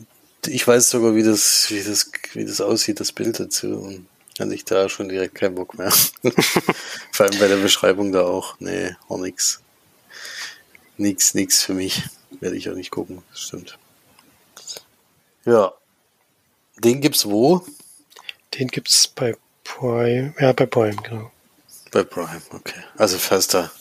ich 0.48 0.68
weiß 0.68 0.90
sogar, 0.90 1.16
wie 1.16 1.24
das, 1.24 1.70
wie 1.70 1.84
das, 1.84 2.12
wie 2.34 2.46
das 2.46 2.62
aussieht, 2.62 3.00
das 3.00 3.12
Bild 3.12 3.40
dazu. 3.40 3.68
Und 3.68 4.08
hatte 4.40 4.56
ich 4.56 4.66
da 4.66 4.90
schon 4.90 5.10
direkt 5.10 5.36
keinen 5.36 5.56
Bock 5.56 5.78
mehr. 5.78 5.92
Vor 7.12 7.26
allem 7.26 7.40
bei 7.40 7.48
der 7.48 7.58
Beschreibung 7.58 8.12
da 8.12 8.24
auch. 8.24 8.56
Nee, 8.60 8.96
auch 9.08 9.20
nix. 9.20 9.62
Nix, 11.02 11.34
nix 11.34 11.64
für 11.64 11.74
mich. 11.74 12.04
Werde 12.40 12.56
ich 12.56 12.70
auch 12.70 12.76
nicht 12.76 12.92
gucken, 12.92 13.24
das 13.32 13.42
stimmt. 13.42 13.78
Ja. 15.46 15.74
Den 16.78 17.02
gibt's 17.02 17.26
wo? 17.26 17.66
Den 18.54 18.68
gibt's 18.68 19.08
bei 19.08 19.36
Prime. 19.64 20.34
Ja, 20.40 20.54
bei 20.54 20.68
Prime, 20.68 20.96
genau. 21.02 21.32
Bei 21.92 22.04
Prime, 22.04 22.42
okay. 22.52 22.84
Also 22.98 23.18
falls 23.18 23.48
da 23.48 23.72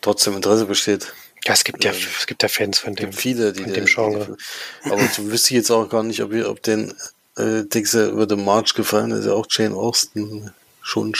trotzdem 0.00 0.36
Interesse 0.36 0.64
besteht. 0.64 1.12
Ja, 1.44 1.52
es 1.52 1.64
gibt 1.64 1.84
ja, 1.84 1.92
ähm, 1.92 2.06
es 2.18 2.26
gibt 2.26 2.42
ja 2.42 2.48
Fans 2.48 2.78
von 2.78 2.94
dem, 2.94 3.10
gibt 3.10 3.20
viele, 3.20 3.52
die 3.52 3.64
von 3.64 3.72
dem 3.74 3.84
Genre. 3.84 4.36
Die, 4.84 4.90
aber 4.90 5.02
du 5.02 5.30
wüsste 5.30 5.54
jetzt 5.54 5.70
auch 5.70 5.88
gar 5.88 6.02
nicht, 6.02 6.22
ob, 6.22 6.32
ihr, 6.32 6.48
ob 6.48 6.62
den 6.62 6.94
äh, 7.36 7.64
Dixer 7.64 8.08
über 8.08 8.26
den 8.26 8.42
March 8.42 8.72
gefallen 8.74 9.10
ist. 9.10 9.26
Ja 9.26 9.34
auch 9.34 9.46
Jane 9.50 9.76
Austen 9.76 10.52
schon 10.80 11.14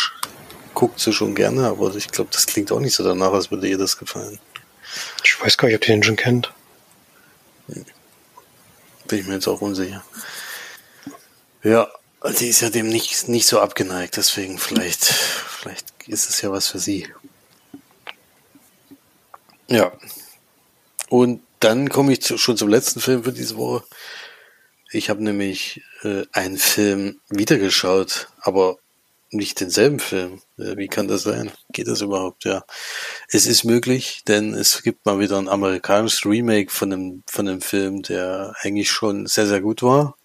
guckt 0.72 1.00
sie 1.00 1.12
schon 1.12 1.34
gerne, 1.34 1.66
aber 1.66 1.94
ich 1.96 2.08
glaube, 2.08 2.30
das 2.32 2.46
klingt 2.46 2.72
auch 2.72 2.80
nicht 2.80 2.94
so 2.94 3.04
danach, 3.04 3.32
als 3.32 3.50
würde 3.50 3.68
ihr 3.68 3.78
das 3.78 3.98
gefallen. 3.98 4.38
Ich 5.24 5.40
weiß 5.40 5.58
gar 5.58 5.68
nicht, 5.68 5.76
ob 5.76 5.82
ihr 5.82 5.94
den 5.94 6.02
schon 6.02 6.16
kennt. 6.16 6.52
Bin 7.66 9.20
ich 9.20 9.26
mir 9.26 9.34
jetzt 9.34 9.48
auch 9.48 9.60
unsicher. 9.60 10.04
Ja, 11.62 11.88
die 12.38 12.48
ist 12.48 12.60
ja 12.60 12.70
dem 12.70 12.88
nicht, 12.88 13.28
nicht 13.28 13.46
so 13.46 13.60
abgeneigt, 13.60 14.16
deswegen 14.16 14.58
vielleicht, 14.58 15.04
vielleicht 15.04 15.86
ist 16.06 16.28
es 16.28 16.40
ja 16.40 16.50
was 16.50 16.68
für 16.68 16.78
sie. 16.78 17.08
Ja. 19.68 19.92
Und 21.08 21.42
dann 21.60 21.88
komme 21.88 22.12
ich 22.12 22.22
zu, 22.22 22.38
schon 22.38 22.56
zum 22.56 22.68
letzten 22.68 23.00
Film 23.00 23.24
für 23.24 23.32
diese 23.32 23.56
Woche. 23.56 23.84
Ich 24.90 25.10
habe 25.10 25.22
nämlich 25.22 25.82
äh, 26.02 26.24
einen 26.32 26.58
Film 26.58 27.20
wiedergeschaut, 27.28 28.28
aber 28.40 28.78
nicht 29.30 29.60
denselben 29.60 30.00
Film. 30.00 30.40
Wie 30.56 30.88
kann 30.88 31.08
das 31.08 31.22
sein? 31.22 31.50
Geht 31.72 31.88
das 31.88 32.00
überhaupt? 32.00 32.44
Ja. 32.44 32.64
Es 33.28 33.46
ist 33.46 33.64
möglich, 33.64 34.22
denn 34.26 34.54
es 34.54 34.82
gibt 34.82 35.04
mal 35.06 35.20
wieder 35.20 35.38
ein 35.38 35.48
amerikanisches 35.48 36.24
Remake 36.24 36.70
von 36.70 36.92
einem, 36.92 37.22
von 37.26 37.48
einem 37.48 37.60
Film, 37.60 38.02
der 38.02 38.54
eigentlich 38.62 38.90
schon 38.90 39.26
sehr, 39.26 39.46
sehr 39.46 39.60
gut 39.60 39.82
war 39.82 40.16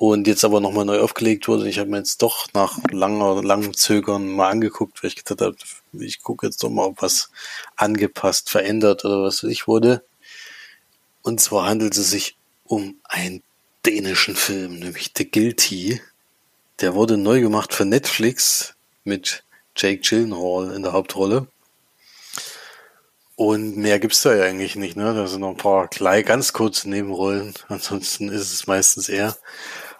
und 0.00 0.26
jetzt 0.26 0.44
aber 0.44 0.60
nochmal 0.60 0.86
neu 0.86 1.00
aufgelegt 1.00 1.46
wurde. 1.46 1.68
Ich 1.68 1.78
habe 1.78 1.90
mir 1.90 1.98
jetzt 1.98 2.22
doch 2.22 2.46
nach 2.54 2.78
langer, 2.90 3.42
langem 3.42 3.74
Zögern 3.74 4.28
mal 4.28 4.48
angeguckt, 4.48 5.02
weil 5.02 5.08
ich 5.08 5.16
gedacht 5.16 5.42
habe, 5.42 5.56
ich 6.02 6.22
gucke 6.22 6.46
jetzt 6.46 6.62
doch 6.62 6.70
mal, 6.70 6.86
ob 6.86 7.02
was 7.02 7.30
angepasst, 7.76 8.48
verändert 8.48 9.04
oder 9.04 9.22
was 9.22 9.42
ich 9.42 9.66
wurde. 9.66 10.02
Und 11.20 11.38
zwar 11.42 11.66
handelt 11.68 11.98
es 11.98 12.10
sich 12.10 12.36
um 12.64 12.96
einen 13.04 13.42
dänischen 13.84 14.36
Film, 14.36 14.78
nämlich 14.78 15.12
The 15.14 15.30
Guilty. 15.30 16.00
Der 16.80 16.94
wurde 16.94 17.18
neu 17.18 17.40
gemacht 17.40 17.74
für 17.74 17.84
Netflix 17.84 18.74
mit 19.04 19.44
Jake 19.76 20.00
Gyllenhaal 20.00 20.72
in 20.74 20.82
der 20.82 20.92
Hauptrolle. 20.92 21.46
Und 23.36 23.76
mehr 23.76 23.98
gibt's 23.98 24.22
da 24.22 24.34
ja 24.34 24.44
eigentlich 24.44 24.76
nicht, 24.76 24.96
ne? 24.96 25.14
Da 25.14 25.26
sind 25.26 25.40
noch 25.40 25.50
ein 25.50 25.56
paar 25.56 25.88
kleine, 25.88 26.24
ganz 26.24 26.52
kurze 26.52 26.88
Nebenrollen. 26.88 27.54
Ansonsten 27.68 28.28
ist 28.28 28.52
es 28.52 28.66
meistens 28.66 29.08
eher 29.08 29.36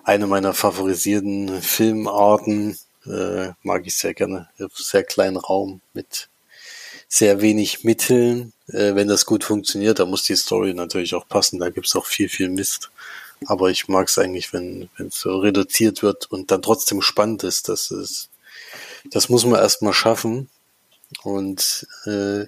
eine 0.04 0.26
meiner 0.26 0.54
favorisierten 0.54 1.60
Filmarten. 1.60 2.78
Äh, 3.06 3.52
mag 3.62 3.86
ich 3.86 3.96
sehr 3.96 4.14
gerne. 4.14 4.48
Sehr 4.74 5.04
kleinen 5.04 5.36
Raum 5.36 5.82
mit 5.92 6.28
sehr 7.08 7.42
wenig 7.42 7.84
Mitteln. 7.84 8.52
Äh, 8.68 8.94
wenn 8.94 9.08
das 9.08 9.26
gut 9.26 9.44
funktioniert, 9.44 9.98
da 9.98 10.06
muss 10.06 10.24
die 10.24 10.36
Story 10.36 10.72
natürlich 10.72 11.14
auch 11.14 11.28
passen. 11.28 11.58
Da 11.58 11.68
gibt's 11.68 11.96
auch 11.96 12.06
viel, 12.06 12.28
viel 12.28 12.48
Mist. 12.48 12.90
Aber 13.46 13.70
ich 13.70 13.88
mag 13.88 14.08
es 14.08 14.18
eigentlich, 14.18 14.52
wenn 14.52 14.90
es 14.98 15.20
so 15.20 15.38
reduziert 15.38 16.02
wird 16.02 16.30
und 16.30 16.50
dann 16.50 16.62
trotzdem 16.62 17.02
spannend 17.02 17.42
ist. 17.42 17.68
Das 17.68 17.90
ist, 17.90 18.30
das 19.10 19.28
muss 19.28 19.44
man 19.44 19.60
erstmal 19.60 19.92
schaffen. 19.92 20.50
Und 21.22 21.86
äh, 22.04 22.46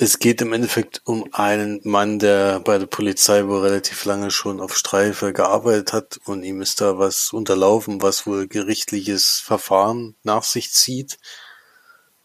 es 0.00 0.20
geht 0.20 0.40
im 0.40 0.52
Endeffekt 0.52 1.02
um 1.04 1.28
einen 1.32 1.80
Mann, 1.82 2.20
der 2.20 2.60
bei 2.60 2.78
der 2.78 2.86
Polizei 2.86 3.46
wohl 3.48 3.62
relativ 3.62 4.04
lange 4.04 4.30
schon 4.30 4.60
auf 4.60 4.76
Streife 4.76 5.32
gearbeitet 5.32 5.92
hat 5.92 6.20
und 6.24 6.44
ihm 6.44 6.62
ist 6.62 6.80
da 6.80 6.98
was 6.98 7.32
unterlaufen, 7.32 8.00
was 8.00 8.24
wohl 8.24 8.46
gerichtliches 8.46 9.40
Verfahren 9.44 10.14
nach 10.22 10.44
sich 10.44 10.72
zieht. 10.72 11.18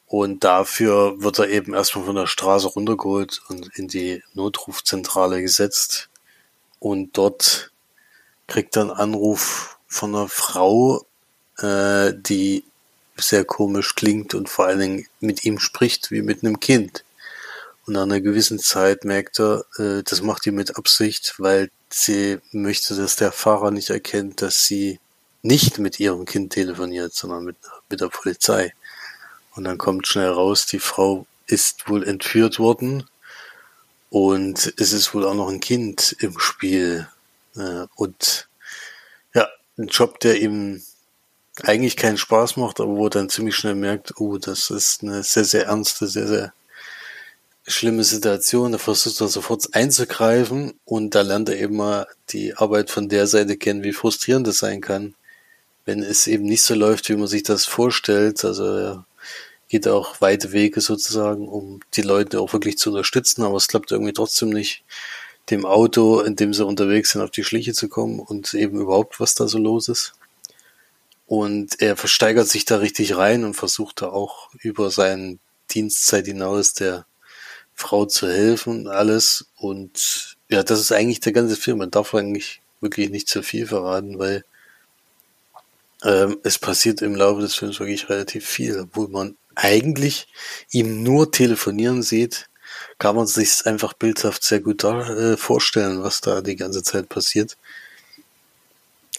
Und 0.06 0.44
dafür 0.44 1.24
wird 1.24 1.40
er 1.40 1.50
eben 1.50 1.74
erstmal 1.74 2.06
von 2.06 2.16
der 2.16 2.28
Straße 2.28 2.68
runtergeholt 2.68 3.42
und 3.50 3.76
in 3.76 3.88
die 3.88 4.22
Notrufzentrale 4.36 5.42
gesetzt. 5.42 6.12
Und 6.84 7.18
dort 7.18 7.72
kriegt 8.46 8.76
er 8.76 8.82
einen 8.82 8.92
Anruf 8.92 9.78
von 9.88 10.14
einer 10.14 10.28
Frau, 10.28 11.06
äh, 11.60 12.12
die 12.14 12.66
sehr 13.16 13.46
komisch 13.46 13.96
klingt 13.96 14.34
und 14.34 14.50
vor 14.50 14.66
allen 14.66 14.80
Dingen 14.80 15.08
mit 15.22 15.46
ihm 15.46 15.60
spricht 15.60 16.12
wie 16.12 16.22
mit 16.22 16.44
einem 16.44 16.60
Kind. 16.60 17.06
Und 17.86 17.94
nach 17.94 18.02
einer 18.02 18.20
gewissen 18.20 18.60
Zeit 18.60 19.06
merkt 19.06 19.40
er, 19.40 19.64
äh, 19.78 20.04
das 20.04 20.22
macht 20.24 20.44
die 20.44 20.52
mit 20.52 20.76
Absicht, 20.76 21.36
weil 21.38 21.72
sie 21.90 22.40
möchte, 22.52 22.98
dass 22.98 23.16
der 23.16 23.32
Fahrer 23.32 23.72
nicht 23.72 23.90
erkennt, 23.90 24.42
dass 24.42 24.66
sie 24.66 25.00
nicht 25.42 25.80
mit 25.80 26.02
ihrem 26.02 26.26
Kind 26.26 26.52
telefoniert, 26.52 27.14
sondern 27.14 27.46
mit, 27.46 27.56
mit 27.88 28.02
der 28.02 28.10
Polizei. 28.10 28.74
Und 29.56 29.64
dann 29.64 29.78
kommt 29.78 30.06
schnell 30.06 30.32
raus, 30.32 30.66
die 30.66 30.80
Frau 30.80 31.28
ist 31.48 31.88
wohl 31.88 32.04
entführt 32.04 32.60
worden 32.60 33.06
und 34.14 34.72
es 34.78 34.94
ist 34.94 35.16
wohl 35.16 35.26
auch 35.26 35.34
noch 35.34 35.50
ein 35.50 35.60
Kind 35.60 36.16
im 36.20 36.38
Spiel. 36.38 37.08
Äh, 37.56 37.88
und 37.96 38.48
ja, 39.34 39.48
ein 39.76 39.88
Job, 39.88 40.20
der 40.20 40.40
ihm 40.40 40.84
eigentlich 41.64 41.98
keinen 41.98 42.20
Spaß 42.20 42.58
macht, 42.58 42.80
aber 42.80 42.96
wo 42.96 43.08
er 43.08 43.10
dann 43.10 43.30
ziemlich 43.30 43.56
schnell 43.56 43.74
merkt, 43.74 44.20
oh, 44.20 44.38
das 44.38 44.70
ist 44.70 45.02
eine 45.02 45.24
sehr, 45.24 45.46
sehr 45.46 45.66
ernste, 45.66 46.06
sehr, 46.06 46.28
sehr 46.28 46.54
schlimme 47.66 48.04
Situation, 48.04 48.74
da 48.74 48.78
versucht 48.78 49.20
er 49.20 49.30
sofort 49.30 49.74
einzugreifen 49.74 50.80
und 50.86 51.16
da 51.16 51.22
lernt 51.22 51.50
er 51.50 51.58
eben 51.58 51.78
mal 51.78 52.06
die 52.30 52.56
Arbeit 52.56 52.92
von 52.92 53.10
der 53.10 53.26
Seite 53.26 53.58
kennen, 53.58 53.82
wie 53.82 53.94
frustrierend 53.94 54.46
das 54.46 54.60
sein 54.60 54.80
kann, 54.80 55.16
wenn 55.86 56.04
es 56.04 56.28
eben 56.28 56.44
nicht 56.44 56.62
so 56.62 56.76
läuft, 56.76 57.10
wie 57.10 57.16
man 57.16 57.26
sich 57.28 57.42
das 57.42 57.66
vorstellt. 57.66 58.46
Also 58.46 58.64
er 58.64 59.06
geht 59.74 59.88
auch 59.88 60.22
weite 60.22 60.52
Wege 60.52 60.82
sozusagen, 60.82 61.48
um 61.48 61.80
die 61.96 62.04
Leute 62.04 62.40
auch 62.40 62.54
wirklich 62.54 62.78
zu 62.78 62.92
unterstützen, 62.92 63.42
aber 63.42 63.58
es 63.58 63.68
klappt 63.68 63.92
irgendwie 63.92 64.14
trotzdem 64.14 64.50
nicht, 64.50 64.84
dem 65.50 65.66
Auto, 65.66 66.22
in 66.22 66.36
dem 66.36 66.54
sie 66.54 66.64
unterwegs 66.64 67.10
sind, 67.10 67.22
auf 67.24 67.32
die 67.32 67.44
Schliche 67.44 67.74
zu 67.74 67.90
kommen 67.90 68.20
und 68.20 68.54
eben 68.54 68.80
überhaupt, 68.80 69.20
was 69.20 69.34
da 69.34 69.48
so 69.48 69.58
los 69.58 69.88
ist. 69.88 70.14
Und 71.26 71.82
er 71.82 71.98
versteigert 71.98 72.48
sich 72.48 72.66
da 72.66 72.78
richtig 72.78 73.18
rein 73.18 73.44
und 73.44 73.56
versucht 73.56 74.04
da 74.04 74.10
auch 74.10 74.52
über 74.60 74.92
seine 74.92 75.40
Dienstzeit 75.72 76.28
hinaus 76.28 76.76
der 76.76 77.08
Frau 77.74 78.06
zu 78.06 78.28
helfen 78.28 78.82
und 78.82 78.88
alles. 78.90 79.48
Und 79.58 80.38
ja, 80.50 80.62
das 80.62 80.82
ist 80.82 80.92
eigentlich 80.92 81.22
der 81.22 81.34
ganze 81.34 81.56
Film. 81.56 81.80
Man 81.80 81.90
darf 81.90 82.14
eigentlich 82.14 82.62
wirklich 82.80 83.10
nicht 83.10 83.28
zu 83.28 83.42
viel 83.42 83.66
verraten, 83.66 84.20
weil 84.20 84.46
ähm, 86.04 86.38
es 86.44 86.60
passiert 86.60 87.02
im 87.02 87.16
Laufe 87.16 87.42
des 87.42 87.56
Films 87.56 87.80
wirklich 87.80 88.08
relativ 88.08 88.46
viel, 88.46 88.80
obwohl 88.80 89.08
man 89.08 89.36
eigentlich 89.56 90.28
ihm 90.72 91.04
nur 91.04 91.32
telefonieren 91.32 92.04
sieht, 92.04 92.50
kann 93.00 93.16
man 93.16 93.28
sich 93.28 93.66
einfach 93.66 93.94
bildhaft 93.94 94.44
sehr 94.44 94.60
gut 94.60 94.84
da, 94.84 95.10
äh, 95.10 95.38
vorstellen, 95.38 96.04
was 96.04 96.22
da 96.22 96.42
die 96.42 96.56
ganze 96.56 96.84
Zeit 96.84 97.10
passiert. 97.10 97.58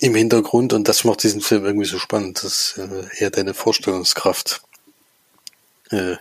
Im 0.01 0.15
Hintergrund 0.15 0.73
und 0.73 0.89
das 0.89 1.05
macht 1.05 1.23
diesen 1.23 1.41
Film 1.41 1.65
irgendwie 1.65 1.87
so 1.87 1.99
spannend, 1.99 2.43
dass 2.43 2.79
äh, 2.79 3.07
er 3.19 3.31
deine 3.31 3.55
Vorstellungskraft 3.55 4.63
äh, 5.91 6.17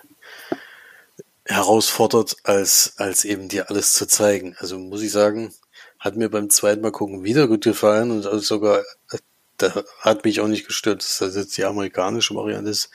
herausfordert, 1.45 2.38
als, 2.43 2.93
als 2.97 3.26
eben 3.26 3.49
dir 3.49 3.69
alles 3.69 3.93
zu 3.93 4.08
zeigen. 4.08 4.56
Also 4.60 4.78
muss 4.80 5.02
ich 5.02 5.12
sagen, 5.12 5.54
hat 5.99 6.15
mir 6.15 6.30
beim 6.30 6.49
zweiten 6.49 6.82
Mal 6.82 6.91
gucken 6.91 7.23
wieder 7.23 7.47
gut 7.47 7.63
gefallen 7.63 8.12
und 8.12 8.23
sogar, 8.41 8.84
da 9.58 9.84
hat 9.99 10.26
mich 10.26 10.41
auch 10.41 10.47
nicht 10.47 10.67
gestört, 10.67 11.02
dass 11.02 11.19
das 11.19 11.36
jetzt 11.36 11.58
die 11.58 11.65
amerikanische 11.65 12.36
Variante 12.36 12.71
ist. 12.71 12.89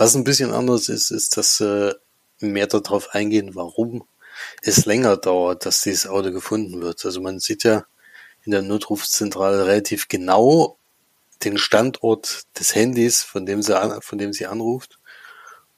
Was 0.00 0.16
ein 0.16 0.24
bisschen 0.24 0.50
anders 0.50 0.88
ist, 0.88 1.10
ist, 1.10 1.36
dass 1.36 1.60
äh, 1.60 1.92
mehr 2.38 2.66
darauf 2.66 3.10
eingehen, 3.14 3.54
warum 3.54 4.08
es 4.62 4.86
länger 4.86 5.18
dauert, 5.18 5.66
dass 5.66 5.82
dieses 5.82 6.06
Auto 6.06 6.32
gefunden 6.32 6.80
wird. 6.80 7.04
Also 7.04 7.20
man 7.20 7.38
sieht 7.38 7.64
ja 7.64 7.84
in 8.42 8.52
der 8.52 8.62
Notrufzentrale 8.62 9.66
relativ 9.66 10.08
genau 10.08 10.78
den 11.44 11.58
Standort 11.58 12.44
des 12.58 12.74
Handys, 12.74 13.22
von 13.22 13.44
dem 13.44 13.60
sie, 13.60 14.00
von 14.00 14.16
dem 14.16 14.32
sie 14.32 14.46
anruft. 14.46 14.98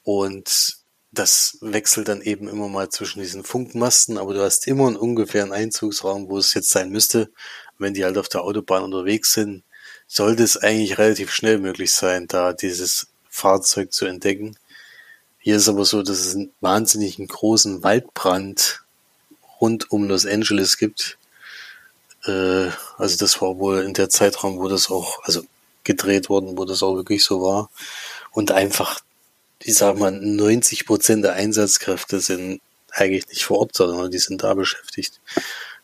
Und 0.04 0.76
das 1.10 1.58
wechselt 1.60 2.06
dann 2.06 2.22
eben 2.22 2.46
immer 2.46 2.68
mal 2.68 2.90
zwischen 2.90 3.22
diesen 3.22 3.42
Funkmasten, 3.42 4.18
aber 4.18 4.34
du 4.34 4.42
hast 4.44 4.68
immer 4.68 4.86
einen 4.86 4.94
ungefähren 4.94 5.52
Einzugsraum, 5.52 6.28
wo 6.28 6.38
es 6.38 6.54
jetzt 6.54 6.70
sein 6.70 6.90
müsste. 6.90 7.32
Wenn 7.76 7.92
die 7.92 8.04
halt 8.04 8.16
auf 8.18 8.28
der 8.28 8.44
Autobahn 8.44 8.84
unterwegs 8.84 9.32
sind, 9.32 9.64
sollte 10.06 10.44
es 10.44 10.58
eigentlich 10.58 10.96
relativ 10.96 11.32
schnell 11.32 11.58
möglich 11.58 11.90
sein, 11.90 12.28
da 12.28 12.52
dieses 12.52 13.11
Fahrzeug 13.32 13.92
zu 13.92 14.04
entdecken. 14.04 14.56
Hier 15.38 15.56
ist 15.56 15.68
aber 15.68 15.84
so, 15.84 16.02
dass 16.02 16.20
es 16.20 16.34
einen 16.34 16.52
wahnsinnigen 16.60 17.26
großen 17.26 17.82
Waldbrand 17.82 18.84
rund 19.60 19.90
um 19.90 20.04
Los 20.04 20.26
Angeles 20.26 20.76
gibt. 20.76 21.18
Äh, 22.24 22.68
also 22.98 23.16
das 23.18 23.40
war 23.40 23.58
wohl 23.58 23.80
in 23.82 23.94
der 23.94 24.10
Zeitraum, 24.10 24.58
wo 24.58 24.68
das 24.68 24.90
auch, 24.90 25.24
also 25.24 25.42
gedreht 25.82 26.28
worden, 26.28 26.58
wo 26.58 26.64
das 26.64 26.82
auch 26.82 26.94
wirklich 26.94 27.24
so 27.24 27.40
war. 27.40 27.70
Und 28.30 28.52
einfach, 28.52 29.00
ich 29.62 29.74
sag 29.74 29.98
mal, 29.98 30.12
90 30.12 30.86
Prozent 30.86 31.24
der 31.24 31.32
Einsatzkräfte 31.32 32.20
sind 32.20 32.60
eigentlich 32.90 33.26
nicht 33.28 33.44
vor 33.44 33.60
Ort, 33.60 33.74
sondern 33.74 34.10
die 34.10 34.18
sind 34.18 34.42
da 34.42 34.54
beschäftigt. 34.54 35.20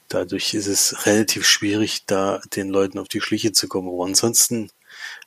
Dadurch 0.08 0.54
ist 0.54 0.66
es 0.66 1.06
relativ 1.06 1.46
schwierig, 1.46 2.04
da 2.06 2.40
den 2.54 2.68
Leuten 2.68 2.98
auf 2.98 3.08
die 3.08 3.20
Schliche 3.20 3.52
zu 3.52 3.68
kommen. 3.68 3.88
Aber 3.88 4.04
ansonsten 4.04 4.70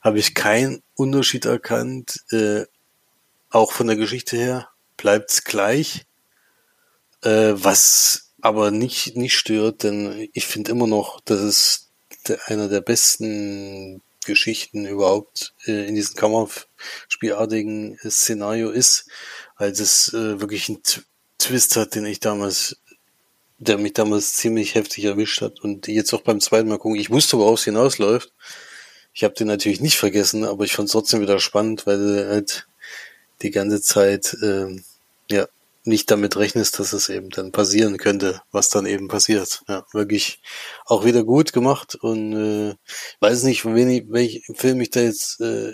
habe 0.01 0.19
ich 0.19 0.33
keinen 0.33 0.81
Unterschied 0.95 1.45
erkannt. 1.45 2.23
Äh, 2.31 2.65
auch 3.49 3.71
von 3.71 3.87
der 3.87 3.95
Geschichte 3.95 4.37
her 4.37 4.69
bleibt's 4.97 5.43
gleich. 5.43 6.05
Äh, 7.23 7.53
was 7.53 8.31
aber 8.41 8.71
nicht, 8.71 9.15
nicht 9.15 9.37
stört, 9.37 9.83
denn 9.83 10.29
ich 10.33 10.47
finde 10.47 10.71
immer 10.71 10.87
noch, 10.87 11.21
dass 11.21 11.39
es 11.39 11.89
einer 12.47 12.67
der 12.67 12.81
besten 12.81 14.01
Geschichten 14.25 14.85
überhaupt 14.85 15.53
äh, 15.65 15.87
in 15.87 15.95
diesem 15.95 16.15
Kammerspielartigen 16.15 17.97
Szenario 18.07 18.69
ist, 18.71 19.07
als 19.55 19.79
es 19.79 20.13
äh, 20.13 20.39
wirklich 20.39 20.69
einen 20.69 20.81
Twist 21.37 21.75
hat, 21.75 21.95
den 21.95 22.05
ich 22.05 22.19
damals 22.19 22.77
der 23.61 23.77
mich 23.77 23.93
damals 23.93 24.33
ziemlich 24.33 24.73
heftig 24.73 25.05
erwischt 25.05 25.41
hat 25.41 25.59
und 25.59 25.87
jetzt 25.87 26.13
auch 26.13 26.21
beim 26.21 26.41
zweiten 26.41 26.67
Mal 26.67 26.79
gucken. 26.79 26.99
Ich 26.99 27.11
wusste, 27.11 27.37
worauf 27.37 27.59
es 27.59 27.65
hinausläuft. 27.65 28.33
Ich 29.13 29.23
habe 29.23 29.33
den 29.33 29.47
natürlich 29.47 29.81
nicht 29.81 29.97
vergessen, 29.97 30.45
aber 30.45 30.63
ich 30.63 30.73
fand 30.73 30.87
es 30.87 30.93
trotzdem 30.93 31.21
wieder 31.21 31.39
spannend, 31.39 31.85
weil 31.85 31.97
du 31.97 32.29
halt 32.29 32.67
die 33.41 33.51
ganze 33.51 33.81
Zeit 33.81 34.35
äh, 34.41 34.75
ja 35.29 35.47
nicht 35.83 36.11
damit 36.11 36.37
rechnest, 36.37 36.79
dass 36.79 36.93
es 36.93 37.09
eben 37.09 37.29
dann 37.31 37.51
passieren 37.51 37.97
könnte, 37.97 38.41
was 38.51 38.69
dann 38.69 38.85
eben 38.85 39.07
passiert. 39.07 39.63
Ja, 39.67 39.83
wirklich 39.93 40.41
auch 40.85 41.05
wieder 41.05 41.23
gut 41.23 41.53
gemacht 41.53 41.95
und 41.95 42.33
äh, 42.33 42.75
weiß 43.19 43.43
nicht, 43.43 43.65
wen 43.65 43.89
ich, 43.89 44.05
welchen 44.09 44.55
Film 44.55 44.79
ich 44.81 44.91
da 44.91 45.01
jetzt 45.01 45.41
äh, 45.41 45.73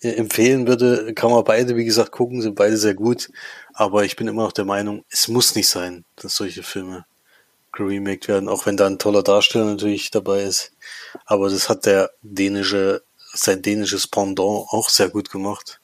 empfehlen 0.00 0.66
würde, 0.66 1.12
kann 1.14 1.30
man 1.30 1.42
beide, 1.44 1.76
wie 1.76 1.84
gesagt, 1.84 2.12
gucken, 2.12 2.42
sind 2.42 2.54
beide 2.54 2.76
sehr 2.76 2.94
gut. 2.94 3.30
Aber 3.72 4.04
ich 4.04 4.16
bin 4.16 4.28
immer 4.28 4.44
noch 4.44 4.52
der 4.52 4.64
Meinung, 4.64 5.04
es 5.10 5.28
muss 5.28 5.54
nicht 5.54 5.68
sein, 5.68 6.04
dass 6.16 6.36
solche 6.36 6.62
Filme 6.62 7.04
geremaked 7.72 8.28
werden, 8.28 8.48
auch 8.48 8.66
wenn 8.66 8.76
da 8.76 8.86
ein 8.86 8.98
toller 8.98 9.22
Darsteller 9.22 9.66
natürlich 9.66 10.10
dabei 10.10 10.42
ist. 10.42 10.72
Aber 11.26 11.50
das 11.50 11.68
hat 11.68 11.86
der 11.86 12.10
dänische, 12.22 13.02
sein 13.32 13.62
dänisches 13.62 14.06
Pendant 14.06 14.66
auch 14.70 14.88
sehr 14.88 15.08
gut 15.08 15.30
gemacht. 15.30 15.80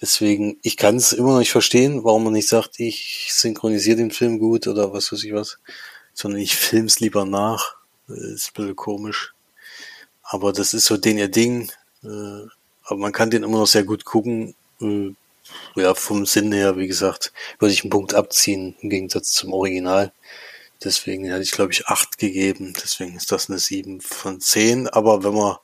Deswegen, 0.00 0.58
ich 0.62 0.76
kann 0.76 0.96
es 0.96 1.12
immer 1.12 1.32
noch 1.32 1.38
nicht 1.40 1.50
verstehen, 1.50 2.04
warum 2.04 2.24
man 2.24 2.32
nicht 2.32 2.48
sagt, 2.48 2.78
ich 2.78 3.30
synchronisiere 3.32 3.96
den 3.96 4.12
Film 4.12 4.38
gut 4.38 4.68
oder 4.68 4.92
was 4.92 5.10
weiß 5.12 5.24
ich 5.24 5.32
was, 5.32 5.58
sondern 6.14 6.40
ich 6.40 6.54
film's 6.56 7.00
lieber 7.00 7.24
nach. 7.24 7.74
Das 8.06 8.18
ist 8.18 8.48
ein 8.48 8.54
bisschen 8.54 8.76
komisch. 8.76 9.34
Aber 10.22 10.52
das 10.52 10.72
ist 10.74 10.84
so 10.84 10.96
den 10.96 11.18
ihr 11.18 11.28
Ding. 11.28 11.70
Äh, 12.04 12.46
aber 12.84 13.00
man 13.00 13.12
kann 13.12 13.30
den 13.30 13.42
immer 13.42 13.58
noch 13.58 13.66
sehr 13.66 13.84
gut 13.84 14.04
gucken. 14.04 14.54
Äh, 14.80 15.14
ja, 15.74 15.94
vom 15.94 16.26
Sinn 16.26 16.52
her, 16.52 16.76
wie 16.76 16.86
gesagt, 16.86 17.32
würde 17.58 17.72
ich 17.72 17.82
einen 17.82 17.90
Punkt 17.90 18.14
abziehen 18.14 18.76
im 18.80 18.90
Gegensatz 18.90 19.32
zum 19.32 19.52
Original. 19.52 20.12
Deswegen 20.84 21.30
hatte 21.32 21.42
ich, 21.42 21.50
glaube 21.50 21.72
ich, 21.72 21.86
acht 21.86 22.18
gegeben. 22.18 22.74
Deswegen 22.82 23.16
ist 23.16 23.32
das 23.32 23.48
eine 23.48 23.58
sieben 23.58 24.00
von 24.00 24.40
zehn. 24.40 24.88
Aber 24.88 25.24
wenn 25.24 25.34
man, 25.34 25.56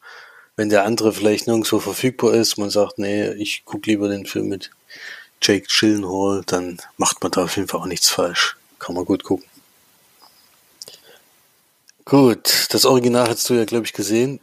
wenn 0.56 0.70
der 0.70 0.84
andere 0.84 1.12
vielleicht 1.12 1.46
nirgendwo 1.46 1.78
verfügbar 1.78 2.34
ist, 2.34 2.58
man 2.58 2.70
sagt, 2.70 2.98
nee, 2.98 3.30
ich 3.32 3.64
gucke 3.64 3.90
lieber 3.90 4.08
den 4.08 4.26
Film 4.26 4.48
mit 4.48 4.70
Jake 5.40 5.66
Gyllenhaal, 5.68 6.42
dann 6.46 6.80
macht 6.96 7.22
man 7.22 7.30
da 7.30 7.44
auf 7.44 7.56
jeden 7.56 7.68
Fall 7.68 7.80
auch 7.80 7.86
nichts 7.86 8.08
falsch. 8.08 8.56
Kann 8.78 8.94
man 8.94 9.04
gut 9.04 9.22
gucken. 9.22 9.46
Gut, 12.04 12.66
das 12.70 12.84
Original 12.84 13.28
hast 13.28 13.48
du 13.48 13.54
ja, 13.54 13.64
glaube 13.64 13.86
ich, 13.86 13.92
gesehen. 13.92 14.40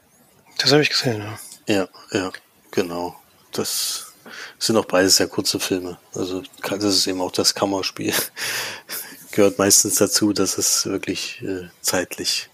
Das 0.57 0.71
habe 0.71 0.81
ich 0.81 0.89
gesehen, 0.89 1.21
ja. 1.21 1.39
Ja, 1.67 1.88
ja, 2.12 2.31
genau. 2.71 3.15
Das 3.51 4.13
sind 4.57 4.77
auch 4.77 4.86
beides 4.86 5.17
sehr 5.17 5.27
kurze 5.27 5.60
Filme. 5.60 5.97
Also 6.13 6.43
das 6.62 6.84
ist 6.84 7.07
eben 7.07 7.21
auch 7.21 7.31
das 7.31 7.53
Kammerspiel. 7.53 8.13
Gehört 9.31 9.57
meistens 9.57 9.95
dazu, 9.95 10.33
dass 10.33 10.57
es 10.57 10.85
wirklich 10.85 11.41
äh, 11.41 11.69
zeitlich 11.81 12.49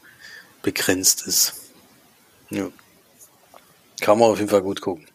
begrenzt 0.61 1.25
ist. 1.25 1.53
Ja. 2.49 2.69
Kann 3.99 4.19
man 4.19 4.29
auf 4.29 4.37
jeden 4.37 4.49
Fall 4.49 4.61
gut 4.61 4.81
gucken. 4.81 5.07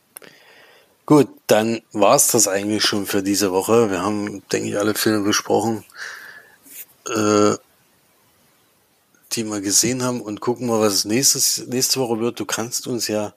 Gut, 1.07 1.29
dann 1.47 1.83
war's 1.93 2.29
das 2.29 2.49
eigentlich 2.49 2.85
schon 2.85 3.07
für 3.07 3.23
diese 3.23 3.53
Woche. 3.53 3.91
Wir 3.91 4.03
haben, 4.03 4.43
denke 4.51 4.69
ich, 4.69 4.79
alle 4.79 4.95
Filme 4.95 5.25
besprochen, 5.25 5.85
äh, 7.09 7.55
die 9.33 9.45
wir 9.45 9.61
gesehen 9.61 10.03
haben 10.03 10.21
und 10.21 10.41
gucken 10.41 10.67
mal, 10.67 10.81
was 10.81 10.95
es 10.95 11.05
nächstes, 11.05 11.67
nächste 11.67 12.01
Woche 12.01 12.21
wird. 12.21 12.41
Du 12.41 12.45
kannst 12.45 12.87
uns 12.87 13.09
ja 13.09 13.35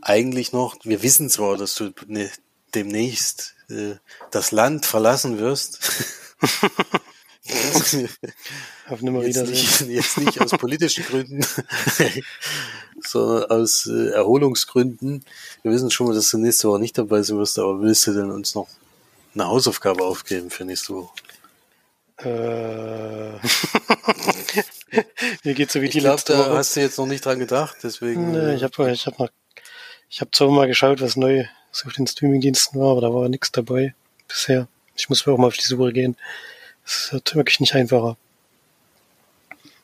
eigentlich 0.00 0.52
noch, 0.52 0.76
wir 0.84 1.02
wissen 1.02 1.30
zwar, 1.30 1.56
dass 1.56 1.74
du 1.74 1.92
ne, 2.06 2.30
demnächst 2.74 3.54
äh, 3.68 3.94
das 4.30 4.52
Land 4.52 4.86
verlassen 4.86 5.38
wirst. 5.38 5.80
Auf 8.88 9.02
jetzt, 9.02 9.46
nicht, 9.46 9.80
jetzt 9.88 10.18
nicht 10.18 10.40
aus 10.40 10.50
politischen 10.52 11.04
Gründen, 11.04 11.44
sondern 13.02 13.44
aus 13.50 13.86
äh, 13.86 14.10
Erholungsgründen. 14.10 15.24
Wir 15.62 15.72
wissen 15.72 15.90
schon 15.90 16.08
mal, 16.08 16.14
dass 16.14 16.30
du 16.30 16.38
nächste 16.38 16.68
Woche 16.68 16.80
nicht 16.80 16.96
dabei 16.98 17.22
sein 17.22 17.38
wirst, 17.38 17.58
aber 17.58 17.80
willst 17.80 18.06
du 18.06 18.12
denn 18.12 18.30
uns 18.30 18.54
noch 18.54 18.68
eine 19.34 19.46
Hausaufgabe 19.46 20.04
aufgeben 20.04 20.50
für 20.50 20.64
nächste 20.64 20.94
Woche? 20.94 21.12
Äh, 22.18 23.38
Mir 25.44 25.54
geht 25.54 25.70
so 25.70 25.80
wie 25.80 25.86
ich 25.86 25.92
die 25.92 26.00
glaub, 26.00 26.14
letzte 26.16 26.32
da 26.32 26.38
Woche. 26.40 26.56
hast 26.56 26.76
du 26.76 26.80
jetzt 26.80 26.98
noch 26.98 27.06
nicht 27.06 27.24
dran 27.24 27.38
gedacht, 27.38 27.76
deswegen. 27.82 28.32
Nee, 28.32 28.54
ich 28.54 28.62
habe 28.62 28.90
ich 28.90 29.06
hab 29.06 29.18
noch, 29.18 29.28
ich 30.08 30.20
habe 30.20 30.30
zwar 30.32 30.50
mal 30.50 30.66
geschaut, 30.66 31.00
was 31.00 31.16
neu 31.16 31.44
auf 31.70 31.92
den 31.92 32.06
Streamingdiensten 32.06 32.80
war, 32.80 32.92
aber 32.92 33.00
da 33.02 33.14
war 33.14 33.28
nichts 33.28 33.52
dabei 33.52 33.94
bisher. 34.26 34.66
Ich 34.96 35.08
muss 35.08 35.24
mir 35.26 35.32
auch 35.32 35.38
mal 35.38 35.46
auf 35.46 35.56
die 35.56 35.64
Suche 35.64 35.92
gehen. 35.92 36.16
Es 36.88 37.12
wird 37.12 37.34
wirklich 37.34 37.60
nicht 37.60 37.74
einfacher. 37.74 38.16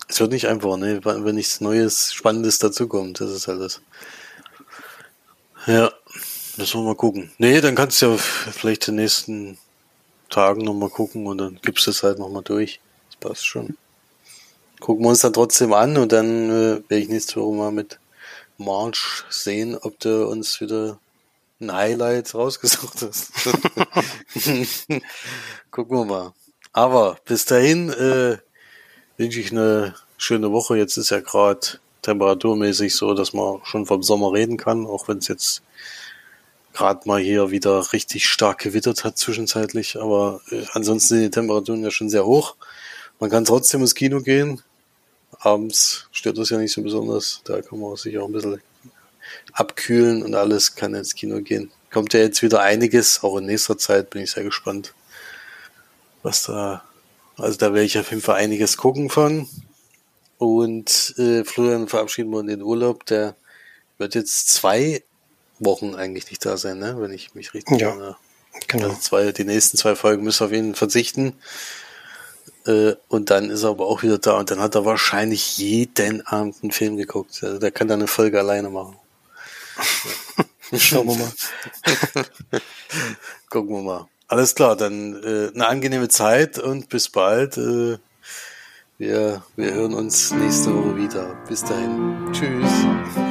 Es 0.08 0.20
wird 0.20 0.32
nicht 0.32 0.46
einfach, 0.46 0.78
ne? 0.78 1.04
Wenn 1.04 1.34
nichts 1.34 1.60
Neues, 1.60 2.14
Spannendes 2.14 2.58
dazukommt, 2.58 3.20
das 3.20 3.30
ist 3.30 3.46
halt 3.46 3.60
das. 3.60 3.82
Ja, 5.66 5.92
müssen 6.56 6.80
wir 6.80 6.86
mal 6.86 6.96
gucken. 6.96 7.30
Nee, 7.36 7.60
dann 7.60 7.74
kannst 7.74 8.00
du 8.00 8.12
ja 8.12 8.16
vielleicht 8.16 8.86
den 8.86 8.94
nächsten 8.94 9.58
Tagen 10.30 10.62
nochmal 10.62 10.88
gucken 10.88 11.26
und 11.26 11.36
dann 11.36 11.58
gibst 11.60 11.86
du 11.86 11.90
es 11.90 12.02
halt 12.02 12.18
nochmal 12.18 12.42
durch. 12.42 12.80
Das 13.10 13.16
passt 13.16 13.46
schon. 13.46 13.76
Gucken 14.80 15.04
wir 15.04 15.10
uns 15.10 15.20
dann 15.20 15.34
trotzdem 15.34 15.74
an 15.74 15.98
und 15.98 16.10
dann 16.10 16.48
äh, 16.48 16.82
werde 16.88 17.02
ich 17.02 17.10
nächste 17.10 17.36
Woche 17.36 17.54
mal 17.54 17.70
mit 17.70 17.98
March 18.56 19.24
sehen, 19.28 19.76
ob 19.76 20.00
du 20.00 20.26
uns 20.26 20.58
wieder 20.58 20.98
ein 21.60 21.70
Highlight 21.70 22.34
rausgesucht 22.34 23.02
hast. 23.02 23.30
Gucken 25.70 25.98
wir 25.98 26.04
mal. 26.06 26.32
Aber 26.74 27.16
bis 27.24 27.44
dahin 27.44 27.88
äh, 27.90 28.36
wünsche 29.16 29.40
ich 29.40 29.52
eine 29.52 29.94
schöne 30.18 30.50
Woche. 30.50 30.76
Jetzt 30.76 30.96
ist 30.96 31.10
ja 31.10 31.20
gerade 31.20 31.60
temperaturmäßig 32.02 32.94
so, 32.96 33.14
dass 33.14 33.32
man 33.32 33.60
schon 33.64 33.86
vom 33.86 34.02
Sommer 34.02 34.32
reden 34.32 34.56
kann, 34.56 34.84
auch 34.84 35.06
wenn 35.06 35.18
es 35.18 35.28
jetzt 35.28 35.62
gerade 36.72 37.06
mal 37.06 37.20
hier 37.20 37.52
wieder 37.52 37.92
richtig 37.92 38.26
stark 38.26 38.58
gewittert 38.58 39.04
hat 39.04 39.16
zwischenzeitlich. 39.16 40.00
Aber 40.00 40.40
äh, 40.50 40.64
ansonsten 40.72 41.14
sind 41.14 41.22
die 41.22 41.30
Temperaturen 41.30 41.84
ja 41.84 41.92
schon 41.92 42.10
sehr 42.10 42.26
hoch. 42.26 42.56
Man 43.20 43.30
kann 43.30 43.44
trotzdem 43.44 43.80
ins 43.80 43.94
Kino 43.94 44.20
gehen. 44.20 44.60
Abends 45.38 46.08
stört 46.10 46.38
das 46.38 46.50
ja 46.50 46.58
nicht 46.58 46.72
so 46.72 46.82
besonders. 46.82 47.40
Da 47.44 47.62
kann 47.62 47.78
man 47.78 47.94
sich 47.94 48.18
auch 48.18 48.26
ein 48.26 48.32
bisschen 48.32 48.60
abkühlen 49.52 50.24
und 50.24 50.34
alles, 50.34 50.74
kann 50.74 50.94
ins 50.94 51.14
Kino 51.14 51.40
gehen. 51.40 51.70
Kommt 51.92 52.14
ja 52.14 52.20
jetzt 52.20 52.42
wieder 52.42 52.62
einiges, 52.62 53.22
auch 53.22 53.36
in 53.36 53.46
nächster 53.46 53.78
Zeit 53.78 54.10
bin 54.10 54.22
ich 54.22 54.32
sehr 54.32 54.42
gespannt, 54.42 54.92
was 56.24 56.42
da, 56.44 56.82
also 57.36 57.56
da 57.58 57.72
werde 57.72 57.84
ich 57.84 57.98
auf 57.98 58.10
jeden 58.10 58.22
Fall 58.22 58.36
einiges 58.36 58.76
gucken 58.76 59.10
von. 59.10 59.48
Und 60.38 61.14
äh, 61.18 61.44
Florian 61.44 61.86
verabschieden 61.86 62.30
wir 62.30 62.40
in 62.40 62.48
den 62.48 62.62
Urlaub, 62.62 63.06
der 63.06 63.36
wird 63.98 64.16
jetzt 64.16 64.48
zwei 64.48 65.04
Wochen 65.60 65.94
eigentlich 65.94 66.28
nicht 66.30 66.44
da 66.44 66.56
sein, 66.56 66.78
ne? 66.78 66.96
wenn 66.98 67.12
ich 67.12 67.34
mich 67.34 67.54
richtig 67.54 67.80
Ja, 67.80 67.90
erinnere. 67.90 68.16
Genau. 68.66 68.88
Also 68.88 69.00
zwei, 69.00 69.32
die 69.32 69.44
nächsten 69.44 69.76
zwei 69.76 69.94
Folgen 69.94 70.24
müssen 70.24 70.40
wir 70.40 70.46
auf 70.46 70.52
ihn 70.52 70.74
verzichten. 70.74 71.34
Äh, 72.66 72.94
und 73.08 73.30
dann 73.30 73.50
ist 73.50 73.62
er 73.62 73.70
aber 73.70 73.86
auch 73.86 74.02
wieder 74.02 74.18
da 74.18 74.38
und 74.38 74.50
dann 74.50 74.60
hat 74.60 74.74
er 74.74 74.84
wahrscheinlich 74.84 75.58
jeden 75.58 76.26
Abend 76.26 76.56
einen 76.62 76.72
Film 76.72 76.96
geguckt. 76.96 77.40
Also 77.42 77.58
der 77.58 77.70
kann 77.70 77.88
da 77.88 77.94
eine 77.94 78.06
Folge 78.06 78.38
alleine 78.38 78.70
machen. 78.70 78.96
Schauen 80.78 81.06
wir 81.06 81.16
mal. 81.16 81.32
Gucken 83.50 83.76
wir 83.76 83.82
mal. 83.82 84.08
Alles 84.26 84.54
klar, 84.54 84.76
dann 84.76 85.22
äh, 85.22 85.50
eine 85.54 85.66
angenehme 85.66 86.08
Zeit 86.08 86.58
und 86.58 86.88
bis 86.88 87.10
bald. 87.10 87.58
Äh, 87.58 87.98
wir, 88.96 89.42
wir 89.56 89.74
hören 89.74 89.94
uns 89.94 90.32
nächste 90.32 90.74
Woche 90.74 90.96
wieder. 90.96 91.36
Bis 91.48 91.62
dahin. 91.62 92.32
Tschüss. 92.32 92.70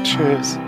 Tschüss. 0.04 0.60